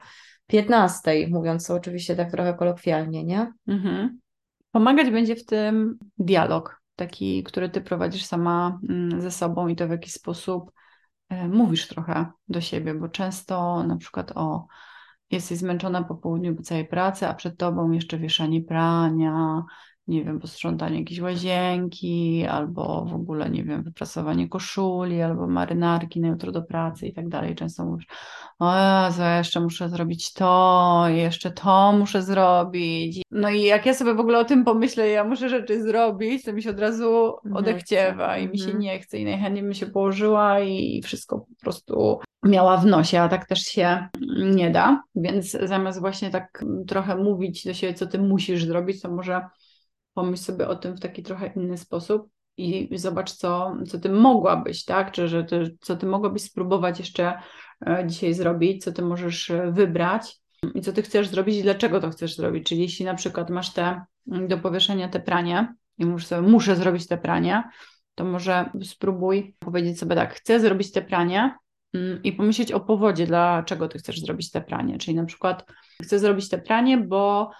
15, 0.48 1.28
mówiąc 1.30 1.70
oczywiście 1.70 2.16
tak 2.16 2.32
trochę 2.32 2.54
kolokwialnie, 2.54 3.24
nie? 3.24 3.54
Mhm. 3.68 4.20
Pomagać 4.72 5.12
będzie 5.12 5.36
w 5.36 5.46
tym 5.46 5.98
dialog, 6.18 6.79
taki, 7.00 7.44
który 7.44 7.70
ty 7.70 7.82
prowadzisz 7.82 8.26
sama 8.26 8.80
mm, 8.90 9.22
ze 9.22 9.32
sobą 9.32 9.68
i 9.68 9.76
to 9.76 9.88
w 9.88 9.92
jaki 9.92 10.10
sposób 10.10 10.72
e, 11.30 11.48
mówisz 11.48 11.88
trochę 11.88 12.26
do 12.48 12.62
siebie, 12.62 12.94
bo 12.94 13.10
często 13.10 13.84
na 13.84 13.98
przykład 13.98 14.32
o 14.36 14.68
jesteś 15.32 15.58
zmęczona 15.58 16.04
po 16.04 16.16
południu 16.16 16.56
po 16.56 16.64
całej 16.64 16.88
pracy, 16.88 17.28
a 17.28 17.34
przed 17.34 17.58
tobą 17.58 17.92
jeszcze 17.92 18.18
wieszanie 18.18 18.62
prania, 18.62 19.64
nie 20.10 20.24
wiem, 20.24 20.40
posprzątanie 20.40 21.00
jakiejś 21.00 21.20
łazienki, 21.20 22.46
albo 22.50 23.06
w 23.06 23.14
ogóle, 23.14 23.50
nie 23.50 23.64
wiem, 23.64 23.84
wyprasowanie 23.84 24.50
koszuli, 24.50 25.22
albo 25.22 25.48
marynarki 25.48 26.20
na 26.20 26.28
jutro 26.28 26.52
do 26.52 26.62
pracy 26.62 27.08
i 27.08 27.14
tak 27.14 27.30
dalej. 27.30 27.56
Często 27.56 27.86
mówisz, 27.86 28.08
o 28.60 28.74
Jezu, 28.76 29.22
jeszcze 29.38 29.60
muszę 29.60 29.90
zrobić 29.90 30.34
to, 30.34 31.04
jeszcze 31.08 31.52
to 31.52 31.94
muszę 31.94 32.22
zrobić. 32.22 33.22
No 33.32 33.50
i 33.50 33.64
jak 33.64 33.86
ja 33.86 33.94
sobie 33.94 34.14
w 34.14 34.20
ogóle 34.20 34.40
o 34.40 34.46
tym 34.46 34.64
pomyślę, 34.64 35.10
ja 35.10 35.24
muszę 35.24 35.50
rzeczy 35.50 35.84
zrobić, 35.84 36.44
to 36.44 36.54
mi 36.54 36.64
się 36.64 36.70
od 36.70 36.80
razu 36.80 37.36
Nie 37.46 37.56
odechciewa 37.56 38.38
i 38.38 38.48
mi 38.48 38.58
się 38.58 38.66
Mhm. 38.66 38.80
nie 38.80 39.00
chce 39.00 39.18
i 39.18 39.26
najchętniej 39.26 39.64
bym 39.64 39.74
się 39.74 39.86
położyła 39.86 40.60
i 40.60 41.02
wszystko 41.02 41.40
po 41.40 41.56
prostu 41.62 42.20
miała 42.44 42.78
w 42.78 42.86
nosie, 42.86 43.22
a 43.22 43.30
tak 43.30 43.48
też 43.48 43.60
się 43.60 44.08
nie 44.54 44.72
da, 44.72 45.04
więc 45.16 45.52
zamiast 45.52 46.00
właśnie 46.00 46.30
tak 46.30 46.66
trochę 46.88 47.16
mówić 47.16 47.66
do 47.66 47.74
siebie, 47.74 47.94
co 47.94 48.08
ty 48.08 48.20
musisz 48.20 48.66
zrobić, 48.66 49.02
to 49.02 49.12
może 49.12 49.42
pomyśl 50.20 50.44
sobie 50.44 50.68
o 50.68 50.76
tym 50.76 50.96
w 50.96 51.00
taki 51.00 51.24
trochę 51.24 51.48
inny 51.56 51.78
sposób 51.78 52.30
i 52.58 52.98
zobacz, 52.98 53.32
co, 53.32 53.78
co 53.88 54.00
ty 54.00 54.10
mogłabyś, 54.10 54.86
tak? 54.86 55.12
Czy 55.12 55.28
że 55.28 55.44
ty, 55.44 55.78
co 55.82 55.96
ty 55.96 56.06
mogłabyś 56.06 56.42
spróbować 56.42 57.00
jeszcze 57.00 57.40
e, 57.88 58.04
dzisiaj 58.08 58.34
zrobić, 58.34 58.84
co 58.84 58.92
ty 58.92 59.02
możesz 59.02 59.50
e, 59.50 59.72
wybrać 59.72 60.40
i 60.76 60.82
co 60.82 60.94
ty 60.94 61.02
chcesz 61.02 61.28
zrobić 61.28 61.56
i 61.56 61.64
dlaczego 61.64 62.00
to 62.00 62.10
chcesz 62.10 62.36
zrobić. 62.36 62.68
Czyli 62.68 62.82
jeśli 62.82 63.06
na 63.06 63.16
przykład 63.16 63.50
masz 63.50 63.74
te 63.74 64.02
mm, 64.32 64.48
do 64.48 64.58
powieszenia 64.58 65.10
te 65.10 65.20
pranie 65.20 65.76
i 65.98 66.06
mówisz 66.06 66.28
sobie, 66.28 66.48
muszę 66.48 66.76
zrobić 66.76 67.08
te 67.08 67.18
pranie, 67.18 67.64
to 68.16 68.26
może 68.26 68.70
spróbuj 68.84 69.56
powiedzieć 69.60 70.00
sobie 70.00 70.16
tak, 70.16 70.34
chcę 70.34 70.60
zrobić 70.60 70.92
te 70.92 71.02
pranie 71.02 71.56
mm, 71.94 72.24
i 72.24 72.34
pomyśleć 72.34 72.72
o 72.72 72.80
powodzie, 72.80 73.26
dlaczego 73.26 73.88
ty 73.88 74.00
chcesz 74.00 74.22
zrobić 74.22 74.52
te 74.52 74.62
pranie. 74.62 74.98
Czyli 74.98 75.18
na 75.18 75.26
przykład 75.26 75.66
chcę 76.04 76.20
zrobić 76.20 76.50
te 76.50 76.58
pranie, 76.58 76.98
bo 76.98 77.52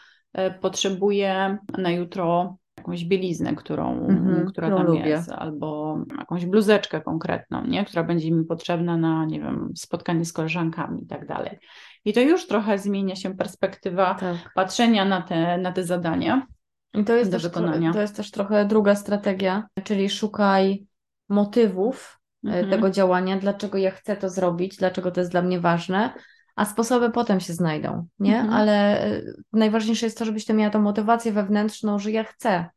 potrzebuję 0.62 1.58
na 1.78 1.92
jutro 1.92 2.58
jakąś 2.78 3.06
bieliznę, 3.06 3.56
którą, 3.56 4.08
Mhm, 4.08 4.46
która 4.46 4.68
którą 4.68 4.78
tam 4.78 4.88
lubię. 4.88 5.10
jest, 5.10 5.32
albo 5.32 5.98
jakąś 6.20 6.46
bluzeczkę 6.46 7.02
konkretną, 7.02 7.66
nie? 7.66 7.86
która 7.86 8.04
będzie 8.04 8.32
mi 8.32 8.46
potrzebna 8.46 8.98
na, 8.98 9.26
nie 9.26 9.40
wiem, 9.40 9.72
spotkanie 9.76 10.26
z 10.26 10.34
koleżankami 10.34 11.04
i 11.04 11.08
tak 11.08 11.28
dalej. 11.28 11.60
I 12.06 12.14
to 12.14 12.22
już 12.22 12.48
trochę 12.48 12.78
zmienia 12.78 13.16
się 13.16 13.36
perspektywa 13.38 14.16
Tak. 14.16 14.38
patrzenia 14.56 15.06
na 15.06 15.22
te, 15.22 15.58
na 15.58 15.72
te 15.72 15.84
zadania. 15.84 16.48
I 16.94 17.04
to 17.04 17.16
jest, 17.16 17.32
do 17.32 17.38
też, 17.38 17.44
tro- 17.44 17.50
wykonania. 17.50 17.94
to 17.94 18.02
jest 18.02 18.16
też 18.16 18.32
trochę 18.32 18.66
druga 18.66 18.96
strategia, 18.96 19.68
czyli 19.84 20.10
szukaj 20.10 20.86
motywów 21.30 22.20
e, 22.46 22.48
Mhm. 22.50 22.70
tego 22.70 22.90
działania, 22.90 23.38
dlaczego 23.38 23.78
ja 23.78 23.92
chcę 23.92 24.16
to 24.18 24.30
zrobić, 24.30 24.78
dlaczego 24.78 25.12
to 25.12 25.20
jest 25.22 25.32
dla 25.32 25.42
mnie 25.42 25.60
ważne, 25.60 26.14
a 26.60 26.66
sposoby 26.66 27.10
potem 27.10 27.40
się 27.40 27.54
znajdą, 27.54 28.08
nie? 28.20 28.40
Mhm. 28.40 28.54
Ale 28.54 29.04
e, 29.04 29.22
najważniejsze 29.54 30.06
jest 30.06 30.18
to, 30.18 30.26
żebyś 30.26 30.46
ty 30.46 30.54
miała 30.54 30.72
tą 30.72 30.82
motywację 30.82 31.32
wewnętrzną, 31.32 32.00
że 32.00 32.12
ja 32.12 32.24
chcę, 32.24 32.70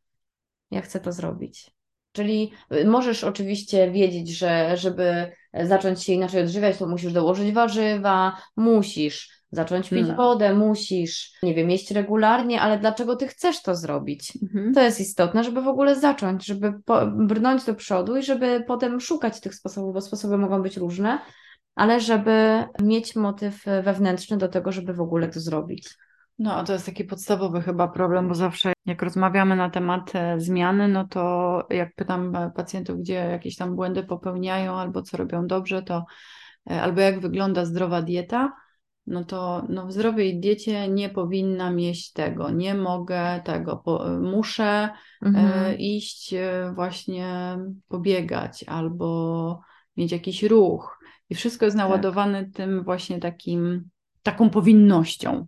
ja 0.71 0.81
chcę 0.81 1.01
to 1.01 1.12
zrobić. 1.12 1.71
Czyli 2.12 2.53
y, 2.75 2.85
możesz 2.85 3.25
oczywiście 3.25 3.90
wiedzieć, 3.90 4.29
że 4.29 4.77
żeby 4.77 5.33
zacząć 5.64 6.03
się 6.03 6.12
inaczej 6.12 6.42
odżywiać, 6.42 6.77
to 6.77 6.87
musisz 6.87 7.12
dołożyć 7.12 7.53
warzywa, 7.53 8.37
musisz 8.57 9.42
zacząć 9.51 9.90
pić 9.90 10.09
No. 10.09 10.14
wodę, 10.14 10.55
musisz, 10.55 11.33
nie 11.42 11.55
wiem, 11.55 11.71
jeść 11.71 11.90
regularnie, 11.90 12.61
ale 12.61 12.79
dlaczego 12.79 13.16
ty 13.16 13.29
chcesz 13.29 13.62
to 13.62 13.77
zrobić? 13.77 14.38
Mhm. 14.42 14.75
To 14.75 14.83
jest 14.83 15.01
istotne, 15.01 15.45
żeby 15.45 15.62
w 15.62 15.68
ogóle 15.68 16.01
zacząć, 16.01 16.47
żeby 16.47 16.73
brnąć 17.12 17.64
do 17.64 17.75
przodu 17.75 18.16
i 18.16 18.23
żeby 18.23 18.64
potem 18.66 19.01
szukać 19.01 19.40
tych 19.40 19.55
sposobów, 19.55 19.95
bo 19.95 20.01
sposoby 20.01 20.38
mogą 20.38 20.62
być 20.62 20.77
różne, 20.77 21.18
ale 21.74 22.00
żeby 22.00 22.64
mieć 22.82 23.16
motyw 23.16 23.64
wewnętrzny 23.64 24.37
do 24.37 24.48
tego, 24.48 24.72
żeby 24.72 24.94
w 24.94 25.00
ogóle 25.00 25.28
to 25.28 25.40
zrobić. 25.40 25.96
No, 26.38 26.54
a 26.54 26.64
to 26.64 26.72
jest 26.72 26.87
taki 26.87 27.04
podstawowy 27.04 27.62
chyba 27.62 27.88
problem, 27.88 28.28
bo 28.28 28.35
zawsze 28.35 28.72
jak 28.87 29.02
rozmawiamy 29.02 29.56
na 29.56 29.70
temat 29.70 30.14
e, 30.14 30.40
zmiany, 30.40 30.88
no 30.88 31.08
to 31.08 31.66
jak 31.70 31.94
pytam 31.94 32.37
e, 32.37 32.50
pacjentów, 32.50 32.98
gdzie 32.98 33.14
jakieś 33.14 33.56
tam 33.56 33.76
błędy 33.76 34.02
popełniają 34.02 34.74
albo 34.74 35.02
co 35.02 35.16
robią 35.16 35.46
dobrze, 35.46 35.82
to 35.82 36.04
e, 36.70 36.82
albo 36.82 37.00
jak 37.00 37.20
wygląda 37.20 37.64
zdrowa 37.64 38.02
dieta, 38.02 38.52
no 39.06 39.24
to 39.24 39.66
no 39.68 39.87
w 39.87 39.92
zdrowej 39.92 40.40
diecie 40.40 40.88
nie 40.88 41.08
powinnam 41.08 41.80
jeść 41.80 42.12
tego, 42.12 42.50
nie 42.50 42.74
mogę 42.74 43.40
tego, 43.44 43.76
po, 43.76 44.04
muszę 44.20 44.88
e, 45.22 45.74
iść 45.74 46.35
właśnie 46.74 47.58
pobiegać 47.88 48.64
albo 48.68 49.61
mieć 49.96 50.12
jakiś 50.12 50.42
ruch 50.42 51.01
i 51.30 51.35
wszystko 51.35 51.64
jest 51.64 51.76
naładowane 51.76 52.44
tym 52.44 52.85
właśnie 52.85 53.20
takim, 53.20 53.88
taką 54.22 54.50
powinnością. 54.50 55.46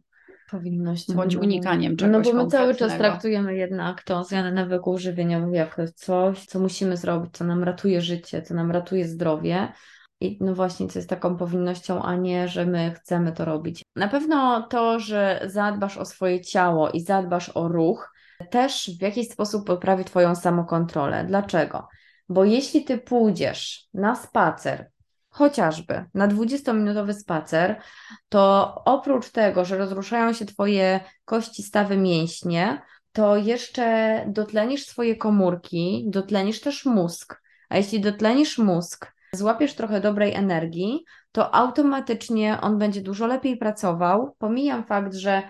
powinnością. 0.51 1.15
Bądź 1.15 1.35
no. 1.35 1.41
unikaniem 1.41 1.97
czegoś 1.97 2.27
No 2.27 2.33
bo 2.33 2.45
my 2.45 2.51
cały 2.51 2.75
czas 2.75 2.99
traktujemy 2.99 3.57
jednak 3.57 4.03
tą 4.03 4.25
zmianę 4.25 4.53
nawyków 4.53 5.01
żywieniowych 5.01 5.55
jako 5.55 5.83
coś, 5.95 6.45
co 6.45 6.59
musimy 6.61 6.97
zrobić, 6.97 7.33
co 7.33 7.45
nam 7.45 7.65
ratuje 7.65 8.01
życie, 8.01 8.43
co 8.43 8.55
nam 8.55 8.71
ratuje 8.71 9.09
zdrowie. 9.09 9.73
I 10.21 10.39
no 10.41 10.55
właśnie, 10.55 10.89
co 10.89 10.99
jest 10.99 11.09
taką 11.09 11.37
powinnością, 11.37 12.03
a 12.03 12.17
nie, 12.17 12.49
że 12.49 12.67
my 12.67 12.95
chcemy 12.95 13.33
to 13.33 13.45
robić. 13.45 13.83
Na 13.97 14.09
pewno 14.09 14.63
to, 14.63 14.99
że 14.99 15.41
zadbasz 15.47 15.99
o 15.99 16.05
swoje 16.05 16.41
ciało 16.41 16.91
i 16.91 17.01
zadbasz 17.01 17.51
o 17.55 17.69
ruch, 17.69 18.13
też 18.51 18.91
w 18.99 19.03
jakiś 19.03 19.29
sposób 19.29 19.67
poprawi 19.67 20.05
Twoją 20.05 20.35
samokontrolę. 20.35 21.25
Dlaczego? 21.25 21.89
Bo 22.29 22.45
jeśli 22.45 22.85
Ty 22.85 22.99
pójdziesz 22.99 23.89
na 23.95 24.15
spacer, 24.15 24.91
chociażby 25.35 26.05
na 26.15 26.29
20-minutowy 26.29 27.13
spacer, 27.13 27.81
to 28.29 28.75
oprócz 28.85 29.31
tego, 29.31 29.65
że 29.65 29.79
rozruszają 29.79 30.33
się 30.33 30.45
Twoje 30.45 31.01
kości, 31.25 31.63
stawy, 31.63 31.97
mięśnie, 31.97 32.83
to 33.13 33.37
jeszcze 33.37 34.25
dotlenisz 34.29 34.87
swoje 34.87 35.17
komórki, 35.17 36.05
dotlenisz 36.09 36.61
też 36.61 36.85
mózg. 36.85 37.43
A 37.69 37.77
jeśli 37.77 38.01
dotlenisz 38.01 38.59
mózg, 38.59 39.13
złapiesz 39.35 39.75
trochę 39.75 40.01
dobrej 40.01 40.35
energii, 40.35 41.05
to 41.33 41.55
automatycznie 41.55 42.61
on 42.61 42.79
będzie 42.79 43.01
dużo 43.01 43.27
lepiej 43.27 43.57
pracował. 43.57 44.35
Pomijam 44.39 44.85
fakt, 44.85 45.15
że 45.15 45.43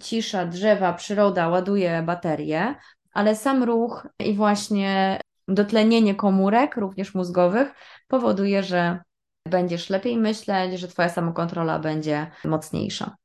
cisza, 0.00 0.46
drzewa, 0.46 0.92
przyroda 0.92 1.48
ładuje 1.48 2.02
baterie, 2.02 2.74
ale 3.12 3.36
sam 3.36 3.62
ruch 3.62 4.08
i 4.18 4.34
właśnie 4.34 5.20
dotlenienie 5.48 6.14
komórek, 6.14 6.76
również 6.76 7.14
mózgowych, 7.14 7.74
powoduje, 8.08 8.62
że 8.62 9.00
będziesz 9.48 9.90
lepiej 9.90 10.16
myśleć, 10.16 10.80
że 10.80 10.88
Twoja 10.88 11.08
samokontrola 11.08 11.78
będzie 11.78 12.30
mocniejsza. 12.44 13.16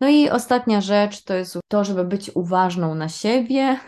No 0.00 0.08
i 0.08 0.30
ostatnia 0.30 0.80
rzecz 0.80 1.24
to 1.24 1.34
jest 1.34 1.58
to, 1.68 1.84
żeby 1.84 2.04
być 2.04 2.30
uważną 2.34 2.94
na 2.94 3.08
siebie. 3.08 3.78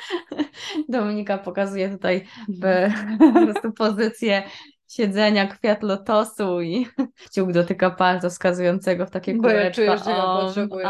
Dominika 0.88 1.38
pokazuje 1.38 1.88
tutaj 1.88 2.26
po 3.62 3.72
pozycję 3.72 4.42
siedzenia, 4.88 5.46
kwiat 5.46 5.82
lotosu 5.82 6.60
i 6.60 6.86
kciuk 7.26 7.52
dotyka 7.52 7.90
palca 7.90 8.28
wskazującego 8.28 9.06
w 9.06 9.10
takie 9.10 9.34
Bo 9.34 9.48
ja 9.48 9.54
kółeczko. 9.54 9.74
czuję, 9.74 9.98
że 9.98 10.10
ja 10.10 10.22
potrzebuję. 10.22 10.86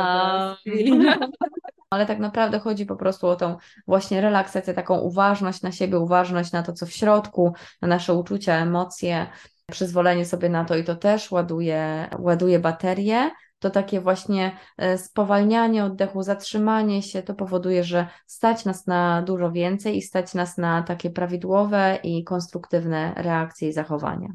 Ale 1.90 2.07
tak 2.07 2.19
naprawdę 2.19 2.59
chodzi 2.59 2.87
po 2.87 2.97
prostu 2.97 3.27
o 3.27 3.37
tą 3.37 3.57
właśnie 3.87 4.21
relaksację, 4.21 4.75
taką 4.75 4.99
uważność 4.99 5.62
na 5.62 5.73
siebie, 5.73 5.99
uważność 5.99 6.53
na 6.53 6.62
to, 6.62 6.73
co 6.73 6.87
w 6.87 6.92
środku, 6.92 7.53
na 7.83 7.88
nasze 7.88 8.14
uczucia, 8.14 8.55
emocje, 8.55 9.27
przyzwolenie 9.70 10.24
sobie 10.24 10.48
na 10.48 10.64
to 10.64 10.76
i 10.76 10.85
to 10.85 10.96
też 10.96 11.31
ładuje, 11.31 12.09
ładuje 12.18 12.59
baterię. 12.59 13.31
To 13.59 13.70
takie 13.70 14.00
właśnie 14.00 14.57
e, 14.76 14.98
spowalnianie 14.98 15.85
oddechu, 15.85 16.22
zatrzymanie 16.22 17.02
się, 17.02 17.22
to 17.22 17.35
powoduje, 17.35 17.85
że 17.85 18.07
stać 18.26 18.64
nas 18.64 18.87
na 18.87 19.22
dużo 19.22 19.52
więcej 19.52 19.96
i 19.96 20.02
stać 20.02 20.35
nas 20.35 20.59
na 20.59 20.83
takie 20.83 21.11
prawidłowe 21.11 21.98
i 22.02 22.24
konstruktywne 22.24 23.14
reakcje 23.16 23.68
i 23.68 23.72
zachowania. 23.72 24.29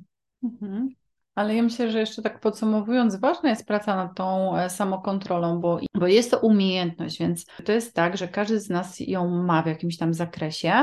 Mhm. 0.44 0.90
Ale 1.36 1.56
ja 1.56 1.64
myślę, 1.64 1.92
że 1.92 2.00
jeszcze 2.00 2.22
tak 2.22 2.40
podsumowując, 2.40 3.16
ważna 3.16 3.50
jest 3.50 3.68
praca 3.68 3.96
nad 3.96 4.16
tą 4.16 4.58
e, 4.58 4.70
samokontrolą, 4.70 5.60
bo, 5.60 5.80
bo 5.96 6.08
jest 6.08 6.32
to 6.32 6.40
umiejętność, 6.40 7.20
więc 7.20 7.46
to 7.66 7.72
jest 7.72 7.96
tak, 7.96 8.18
że 8.18 8.28
każdy 8.28 8.60
z 8.60 8.70
nas 8.70 9.00
ją 9.00 9.28
ma 9.28 9.64
w 9.64 9.68
jakimś 9.68 9.98
tam 9.98 10.14
zakresie, 10.14 10.74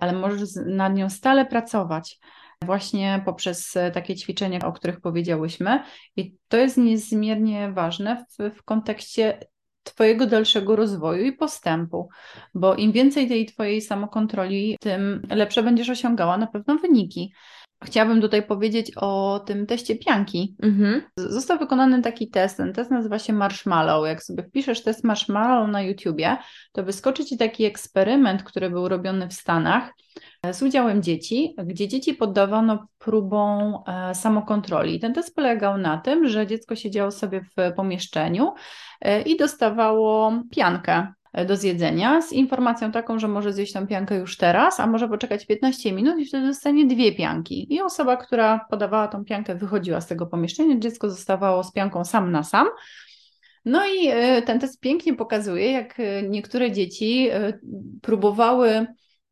ale 0.00 0.12
możesz 0.12 0.48
nad 0.66 0.94
nią 0.94 1.10
stale 1.10 1.46
pracować. 1.46 2.18
Właśnie 2.64 3.22
poprzez 3.24 3.76
e, 3.76 3.90
takie 3.90 4.16
ćwiczenia, 4.16 4.58
o 4.66 4.72
których 4.72 5.00
powiedziałyśmy, 5.00 5.82
i 6.16 6.34
to 6.48 6.56
jest 6.56 6.76
niezmiernie 6.76 7.72
ważne 7.72 8.24
w, 8.30 8.56
w 8.58 8.62
kontekście 8.62 9.38
Twojego 9.82 10.26
dalszego 10.26 10.76
rozwoju 10.76 11.24
i 11.24 11.32
postępu, 11.32 12.08
bo 12.54 12.74
im 12.74 12.92
więcej 12.92 13.28
tej 13.28 13.46
Twojej 13.46 13.80
samokontroli, 13.80 14.76
tym 14.80 15.22
lepsze 15.30 15.62
będziesz 15.62 15.90
osiągała 15.90 16.38
na 16.38 16.46
pewno 16.46 16.76
wyniki. 16.76 17.32
Chciałabym 17.84 18.20
tutaj 18.20 18.42
powiedzieć 18.42 18.92
o 18.96 19.40
tym 19.46 19.66
teście 19.66 19.96
pianki. 19.96 20.56
Mhm. 20.62 21.02
Został 21.16 21.58
wykonany 21.58 22.02
taki 22.02 22.30
test, 22.30 22.56
ten 22.56 22.72
test 22.72 22.90
nazywa 22.90 23.18
się 23.18 23.32
Marshmallow. 23.32 24.06
Jak 24.06 24.22
sobie 24.22 24.42
wpiszesz 24.42 24.82
test 24.82 25.04
Marshmallow 25.04 25.70
na 25.70 25.82
YouTubie, 25.82 26.36
to 26.72 26.84
wyskoczy 26.84 27.24
Ci 27.24 27.38
taki 27.38 27.64
eksperyment, 27.64 28.42
który 28.42 28.70
był 28.70 28.88
robiony 28.88 29.28
w 29.28 29.32
Stanach 29.32 29.92
e, 30.42 30.54
z 30.54 30.62
udziałem 30.62 31.02
dzieci, 31.02 31.54
gdzie 31.64 31.88
dzieci 31.88 32.14
poddawano 32.14 32.86
próbom 32.98 33.74
e, 33.86 34.14
samokontroli. 34.14 35.00
Ten 35.00 35.14
test 35.14 35.34
polegał 35.34 35.78
na 35.78 35.98
tym, 35.98 36.28
że 36.28 36.46
dziecko 36.46 36.76
siedziało 36.76 37.10
sobie 37.10 37.40
w 37.40 37.74
pomieszczeniu 37.76 38.52
e, 39.00 39.22
i 39.22 39.36
dostawało 39.36 40.32
piankę 40.50 41.12
do 41.44 41.56
zjedzenia 41.56 42.22
z 42.22 42.32
informacją 42.32 42.92
taką, 42.92 43.18
że 43.18 43.28
może 43.28 43.52
zjeść 43.52 43.72
tą 43.72 43.86
piankę 43.86 44.16
już 44.16 44.36
teraz, 44.36 44.80
a 44.80 44.86
może 44.86 45.08
poczekać 45.08 45.46
15 45.46 45.92
minut 45.92 46.18
i 46.18 46.26
wtedy 46.26 46.46
dostanie 46.46 46.86
dwie 46.86 47.12
pianki. 47.12 47.74
I 47.74 47.80
osoba, 47.80 48.16
która 48.16 48.66
podawała 48.70 49.08
tą 49.08 49.24
piankę, 49.24 49.54
wychodziła 49.54 50.00
z 50.00 50.06
tego 50.06 50.26
pomieszczenia, 50.26 50.78
dziecko 50.78 51.10
zostawało 51.10 51.64
z 51.64 51.72
pianką 51.72 52.04
sam 52.04 52.32
na 52.32 52.42
sam. 52.42 52.68
No 53.64 53.82
i 53.86 54.08
e, 54.08 54.42
ten 54.42 54.60
test 54.60 54.80
pięknie 54.80 55.14
pokazuje, 55.14 55.72
jak 55.72 56.00
e, 56.00 56.22
niektóre 56.22 56.72
dzieci 56.72 57.28
e, 57.32 57.58
próbowały 58.02 58.86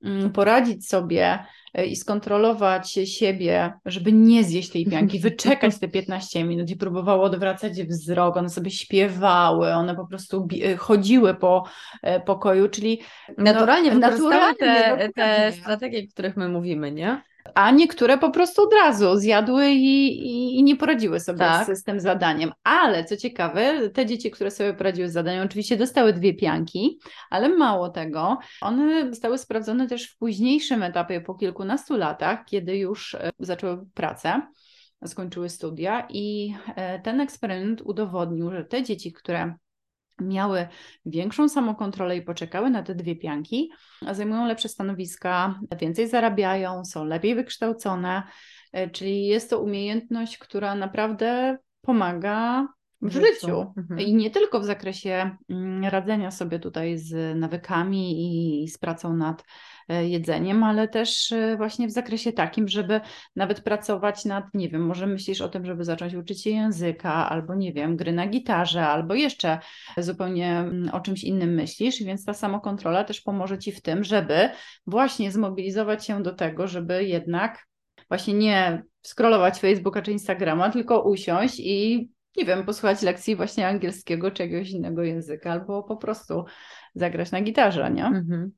mm, 0.05 0.33
poradzić 0.33 0.89
sobie 0.89 1.25
e, 1.25 1.45
i 1.83 1.97
skontrolować 1.97 2.93
siebie, 2.93 3.73
żeby 3.87 4.13
nie 4.13 4.45
zjeść 4.45 4.71
tej 4.71 4.87
pianki, 4.87 5.19
wyczekać 5.29 5.79
te 5.79 5.89
15 5.89 6.45
minut 6.45 6.71
i 6.71 6.77
próbowały 6.77 7.23
odwracać 7.23 7.83
wzrok, 7.83 8.37
one 8.37 8.49
sobie 8.49 8.71
śpiewały, 8.71 9.73
one 9.73 9.97
po 9.97 10.07
prostu 10.07 10.49
e, 10.63 10.77
chodziły 10.77 11.35
po 11.35 11.65
e, 12.03 12.21
pokoju, 12.21 12.69
czyli 12.69 13.01
Naturalnie 13.39 13.95
no, 13.95 14.01
te, 14.01 14.11
naturalnie, 14.11 14.55
te 14.55 15.07
dokładnie. 15.07 15.53
strategie, 15.53 16.03
o 16.09 16.13
których 16.13 16.37
my 16.37 16.49
mówimy, 16.49 16.93
nie? 16.93 17.23
A 17.55 17.71
niektóre 17.71 18.19
po 18.19 18.31
prostu 18.31 18.63
od 18.63 18.73
razu 18.73 19.17
zjadły 19.17 19.71
i, 19.71 20.19
i, 20.27 20.59
i 20.59 20.63
nie 20.63 20.77
poradziły 20.77 21.21
sobie 21.21 21.39
Tak. 21.39 21.67
z, 21.67 21.81
z 21.81 21.85
tym 21.85 22.01
zadaniem. 22.01 22.53
Ale 22.65 23.05
co 23.05 23.17
ciekawe, 23.17 23.91
te 23.91 24.07
dzieci, 24.07 24.31
które 24.31 24.51
sobie 24.51 24.75
poradziły 24.75 25.09
z 25.09 25.13
zadaniem, 25.13 25.45
oczywiście 25.45 25.77
dostały 25.77 26.13
dwie 26.13 26.35
pianki, 26.35 26.99
ale 27.31 27.49
mało 27.49 27.89
tego, 27.89 28.39
one 28.61 29.09
zostały 29.11 29.39
sprawdzone 29.39 29.89
też 29.89 30.11
w 30.11 30.19
późniejszym 30.19 30.83
etapie, 30.83 31.21
po 31.21 31.35
kilkunastu 31.35 31.97
latach, 31.97 32.45
kiedy 32.45 32.77
już 32.77 33.15
e, 33.15 33.31
zaczęły 33.39 33.87
pracę, 33.95 34.43
skończyły 35.07 35.49
studia 35.49 36.07
i 36.11 36.55
e, 36.77 37.01
ten 37.01 37.21
eksperyment 37.21 37.83
udowodnił, 37.85 38.51
że 38.51 38.65
te 38.65 38.83
dzieci, 38.83 39.13
które 39.13 39.55
miały 40.21 40.69
większą 41.07 41.49
samokontrolę 41.49 42.17
i 42.17 42.23
poczekały 42.23 42.71
na 42.71 42.83
te 42.83 42.95
dwie 42.95 43.17
pianki, 43.17 43.71
zajmują 44.13 44.47
lepsze 44.47 44.69
stanowiska, 44.69 45.61
więcej 45.81 46.09
zarabiają, 46.09 46.85
są 46.85 47.05
lepiej 47.05 47.35
wykształcone, 47.35 48.23
e, 48.73 48.91
czyli 48.91 49.27
jest 49.27 49.51
to 49.51 49.61
umiejętność, 49.61 50.39
która 50.39 50.75
naprawdę 50.75 51.59
pomaga 51.81 52.69
w 53.05 53.13
życiu. 53.13 53.73
Mhm. 53.77 54.01
I 54.01 54.15
nie 54.15 54.31
tylko 54.31 54.61
w 54.61 54.65
zakresie 54.65 55.37
mm, 55.49 55.85
radzenia 55.85 56.31
sobie 56.31 56.59
tutaj 56.59 56.99
z 56.99 57.39
nawykami 57.39 58.15
i 58.65 58.69
z 58.69 58.79
pracą 58.79 59.17
nad 59.17 59.45
e, 59.89 60.09
jedzeniem, 60.09 60.65
ale 60.65 60.89
też 60.89 61.33
e, 61.33 61.57
właśnie 61.57 61.89
w 61.89 61.91
zakresie 61.91 62.33
takim, 62.33 62.69
żeby 62.69 63.01
nawet 63.37 63.61
pracować 63.61 64.25
nad, 64.25 64.45
nie 64.55 64.69
wiem, 64.69 64.87
może 64.87 65.07
myślisz 65.07 65.41
o 65.41 65.49
tym, 65.49 65.67
żeby 65.67 65.85
zacząć 65.85 66.15
uczyć 66.15 66.43
się 66.43 66.51
języka, 66.51 67.31
albo 67.31 67.55
nie 67.55 67.73
wiem, 67.73 67.97
gry 67.97 68.13
na 68.13 68.27
gitarze, 68.27 68.87
albo 68.87 69.15
jeszcze 69.15 69.59
zupełnie 69.99 70.59
mm, 70.59 70.95
o 70.95 71.01
czymś 71.01 71.25
innym 71.25 71.55
myślisz, 71.55 72.03
więc 72.03 72.25
ta 72.25 72.35
samokontrola 72.35 73.05
też 73.05 73.21
pomoże 73.21 73.59
Ci 73.59 73.73
w 73.73 73.83
tym, 73.83 74.05
żeby 74.05 74.51
właśnie 74.87 75.33
zmobilizować 75.33 76.07
się 76.07 76.23
do 76.23 76.35
tego, 76.35 76.67
żeby 76.67 77.05
jednak 77.05 77.67
właśnie 78.09 78.35
nie 78.35 78.83
scrollować 79.03 79.59
Facebooka 79.59 80.03
czy 80.03 80.13
Instagrama, 80.13 80.71
tylko 80.71 81.03
usiąść 81.03 81.61
i 81.61 82.11
nie 82.37 82.45
wiem, 82.45 82.65
posłuchać 82.65 83.03
lekcji 83.03 83.37
właśnie 83.37 83.69
angielskiego 83.69 84.31
czy 84.31 84.43
jakiegoś 84.43 84.71
innego 84.71 85.03
języka, 85.03 85.53
albo 85.53 85.83
po 85.83 85.97
prostu 85.97 86.45
zagrać 86.95 87.31
na 87.33 87.41
gitarze, 87.41 87.91
nie? 87.91 88.05
Mhm. 88.07 88.53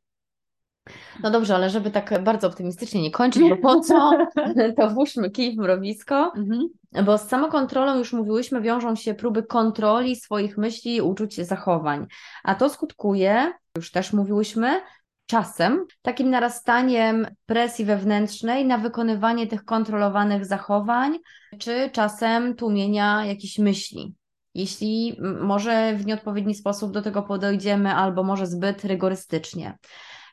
No 1.23 1.31
dobrze, 1.31 1.55
ale 1.55 1.71
żeby 1.71 1.91
tak 1.91 2.23
bardzo 2.25 2.47
optymistycznie 2.47 3.03
nie 3.03 3.11
kończyć, 3.11 3.43
bo 3.49 3.57
po 3.57 3.81
co, 3.81 4.11
to 4.77 4.91
włóżmy 4.91 5.31
kij 5.31 5.57
w 5.57 5.59
mrowisko, 5.59 6.33
Mhm. 6.37 6.69
bo 7.05 7.19
z 7.19 7.29
samokontrolą 7.29 7.99
już 7.99 8.13
mówiłyśmy, 8.13 8.61
wiążą 8.61 8.97
się 8.97 9.15
próby 9.15 9.43
kontroli 9.43 10.17
swoich 10.17 10.59
myśli, 10.59 11.01
uczuć, 11.01 11.35
zachowań, 11.35 12.07
a 12.45 12.55
to 12.55 12.69
skutkuje, 12.69 13.53
już 13.77 13.91
też 13.91 14.13
mówiłyśmy, 14.13 14.81
czasem 15.27 15.85
takim 16.03 16.31
narastaniem 16.31 17.27
presji 17.47 17.85
wewnętrznej 17.85 18.67
na 18.67 18.79
wykonywanie 18.79 19.47
tych 19.47 19.65
kontrolowanych 19.65 20.47
zachowań, 20.47 21.19
czy 21.59 21.91
czasem 21.93 22.57
tłumienia 22.57 23.25
jakichś 23.25 23.59
myśli. 23.59 24.15
Jeśli 24.55 25.17
może 25.41 25.95
w 25.97 26.07
nieodpowiedni 26.07 26.55
sposób 26.55 26.93
do 26.93 27.03
tego 27.03 27.23
podejdziemy, 27.23 27.95
albo 27.95 28.23
może 28.23 28.47
zbyt 28.47 28.85
rygorystycznie. 28.85 29.79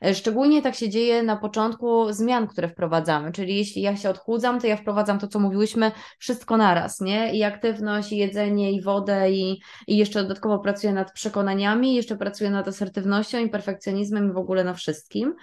E, 0.04 0.16
szczególnie 0.16 0.62
tak 0.62 0.76
się 0.76 0.90
dzieje 0.90 1.24
na 1.24 1.38
początku 1.38 2.14
zmian, 2.14 2.48
które 2.48 2.70
wprowadzamy, 2.70 3.32
czyli 3.32 3.58
jeśli 3.58 3.82
ja 3.82 3.98
się 3.98 4.10
odchudzam, 4.10 4.60
to 4.60 4.68
ja 4.68 4.78
wprowadzam 4.78 5.20
to, 5.20 5.28
co 5.28 5.40
mówiłyśmy, 5.40 5.92
wszystko 6.20 6.58
naraz, 6.58 7.02
nie? 7.02 7.34
I 7.36 7.44
aktywność, 7.44 8.12
i 8.12 8.18
jedzenie, 8.18 8.72
i 8.72 8.82
wodę, 8.82 9.32
i, 9.32 9.62
i 9.88 9.98
jeszcze 9.98 10.22
dodatkowo 10.22 10.60
pracuję 10.60 10.94
nad 10.94 11.12
przekonaniami, 11.12 11.96
jeszcze 11.96 12.16
pracuję 12.16 12.50
nad 12.50 12.68
asertywnością 12.68 13.38
i 13.38 13.50
perfekcjonizmem 13.50 14.30
i 14.30 14.34
w 14.34 14.38
ogóle 14.38 14.64
na 14.64 14.74
wszystkim. 14.74 15.36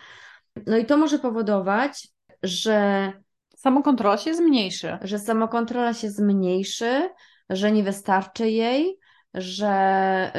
No 0.66 0.76
i 0.76 0.84
to 0.84 0.96
może 0.96 1.18
powodować, 1.18 2.08
że 2.42 3.12
samokontrola 3.56 4.18
się 4.18 4.34
zmniejszy. 4.34 4.98
Że 5.02 5.18
samokontrola 5.18 5.94
się 5.94 6.10
zmniejszy, 6.10 7.08
że 7.50 7.72
nie 7.72 7.82
wystarczy 7.82 8.50
jej, 8.50 8.98
że 9.34 10.32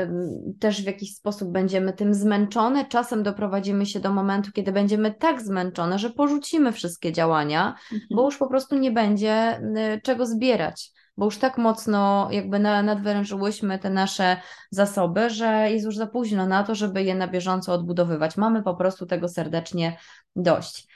też 0.60 0.82
w 0.82 0.86
jakiś 0.86 1.16
sposób 1.16 1.52
będziemy 1.52 1.94
tym 1.94 2.14
zmęczone. 2.14 2.86
Czasem 2.86 3.24
doprowadzimy 3.24 3.86
się 3.86 4.00
do 4.00 4.14
momentu, 4.14 4.52
kiedy 4.52 4.72
będziemy 4.72 5.12
tak 5.14 5.42
zmęczone, 5.42 6.00
że 6.00 6.10
porzucimy 6.10 6.72
wszystkie 6.72 7.12
działania, 7.12 7.76
mhm. 7.92 8.02
bo 8.12 8.26
już 8.26 8.38
po 8.38 8.48
prostu 8.48 8.78
nie 8.78 8.92
będzie 8.92 9.62
czego 10.04 10.26
zbierać. 10.26 10.92
Bo 11.18 11.26
już 11.26 11.38
tak 11.38 11.58
mocno 11.58 12.28
jakby 12.32 12.60
nadwyrężyłyśmy 12.60 13.80
te 13.80 13.90
nasze 13.90 14.38
zasoby, 14.72 15.30
że 15.30 15.72
jest 15.72 15.86
już 15.86 15.98
za 15.98 16.08
późno 16.08 16.46
na 16.46 16.64
to, 16.64 16.76
żeby 16.76 17.04
je 17.04 17.16
na 17.16 17.28
bieżąco 17.28 17.74
odbudowywać. 17.74 18.38
Mamy 18.38 18.64
po 18.64 18.76
prostu 18.76 19.06
tego 19.06 19.28
serdecznie 19.28 19.98
dość. 20.36 20.88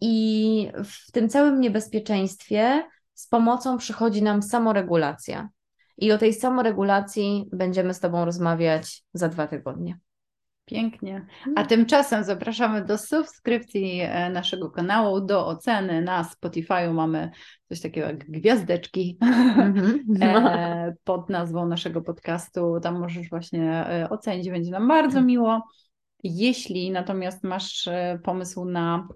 I 0.00 0.72
w 0.84 1.12
tym 1.12 1.28
całym 1.28 1.60
niebezpieczeństwie 1.60 2.88
z 3.14 3.28
pomocą 3.28 3.78
przychodzi 3.78 4.22
nam 4.22 4.42
samoregulacja. 4.42 5.48
I 5.98 6.12
o 6.12 6.18
tej 6.18 6.34
samoregulacji 6.34 7.48
będziemy 7.52 7.94
z 7.94 8.00
Tobą 8.00 8.24
rozmawiać 8.24 9.04
za 9.14 9.28
dwa 9.28 9.46
tygodnie. 9.46 9.98
Pięknie. 10.64 11.26
A 11.44 11.48
mm. 11.48 11.66
tymczasem 11.66 12.24
zapraszamy 12.24 12.84
do 12.84 12.98
subskrypcji 12.98 14.00
e, 14.00 14.30
naszego 14.30 14.70
kanału, 14.70 15.20
do 15.20 15.46
oceny 15.46 16.02
na 16.02 16.24
Spotify. 16.24 16.90
Mamy 16.92 17.30
coś 17.68 17.80
takiego 17.80 18.06
jak 18.06 18.30
gwiazdeczki 18.30 19.18
mm-hmm. 19.22 20.92
pod 21.04 21.30
nazwą 21.30 21.66
naszego 21.66 22.02
podcastu. 22.02 22.80
Tam 22.82 23.00
możesz 23.00 23.28
właśnie 23.28 23.86
e, 23.86 24.10
ocenić, 24.10 24.50
będzie 24.50 24.70
nam 24.70 24.88
bardzo 24.88 25.22
miło. 25.22 25.62
Jeśli 26.22 26.90
natomiast 26.90 27.44
masz 27.44 27.88
pomysł 28.22 28.64
na 28.64 29.08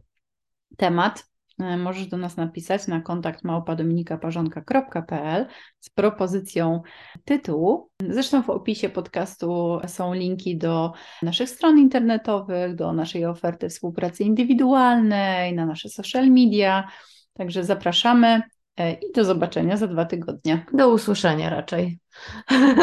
temat, 0.77 1.19
e, 1.19 1.38
możesz 1.59 2.07
do 2.07 2.17
nas 2.17 2.37
napisać 2.37 2.87
na 2.87 3.01
kontakt 3.01 3.45
małpadominikaparzonka.pl 3.45 5.47
z 5.81 5.91
propozycją 5.91 6.83
tytułu. 7.25 7.91
Zresztą 8.09 8.43
w 8.43 8.51
opisie 8.51 8.89
podcastu 8.89 9.81
są 9.87 10.15
linki 10.15 10.59
do 10.59 10.93
naszych 11.23 11.51
stron 11.51 11.79
internetowych, 11.79 12.75
do 12.75 12.93
naszej 12.93 13.27
oferty 13.27 13.69
współpracy 13.69 14.25
indywidualnej, 14.25 15.55
na 15.55 15.67
nasze 15.67 15.89
social 15.89 16.31
media. 16.31 16.89
Także 17.33 17.65
zapraszamy 17.65 18.43
e, 18.77 18.93
i 18.93 19.13
do 19.15 19.25
zobaczenia 19.25 19.77
za 19.77 19.87
dwa 19.87 20.05
tygodnie. 20.05 20.67
Do 20.73 20.89
usłyszenia 20.89 21.51
raczej. 21.51 21.99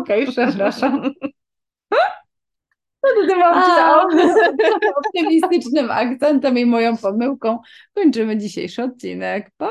Okej, 0.00 0.22
okay, 0.22 0.26
przepraszam. 0.26 1.02
To 3.16 4.50
tym 4.58 4.90
optymistycznym 4.96 5.90
akcentem 5.90 6.58
i 6.58 6.66
moją 6.66 6.96
pomyłką 6.96 7.58
kończymy 7.94 8.36
dzisiejszy 8.36 8.82
odcinek. 8.82 9.50
Pa! 9.56 9.68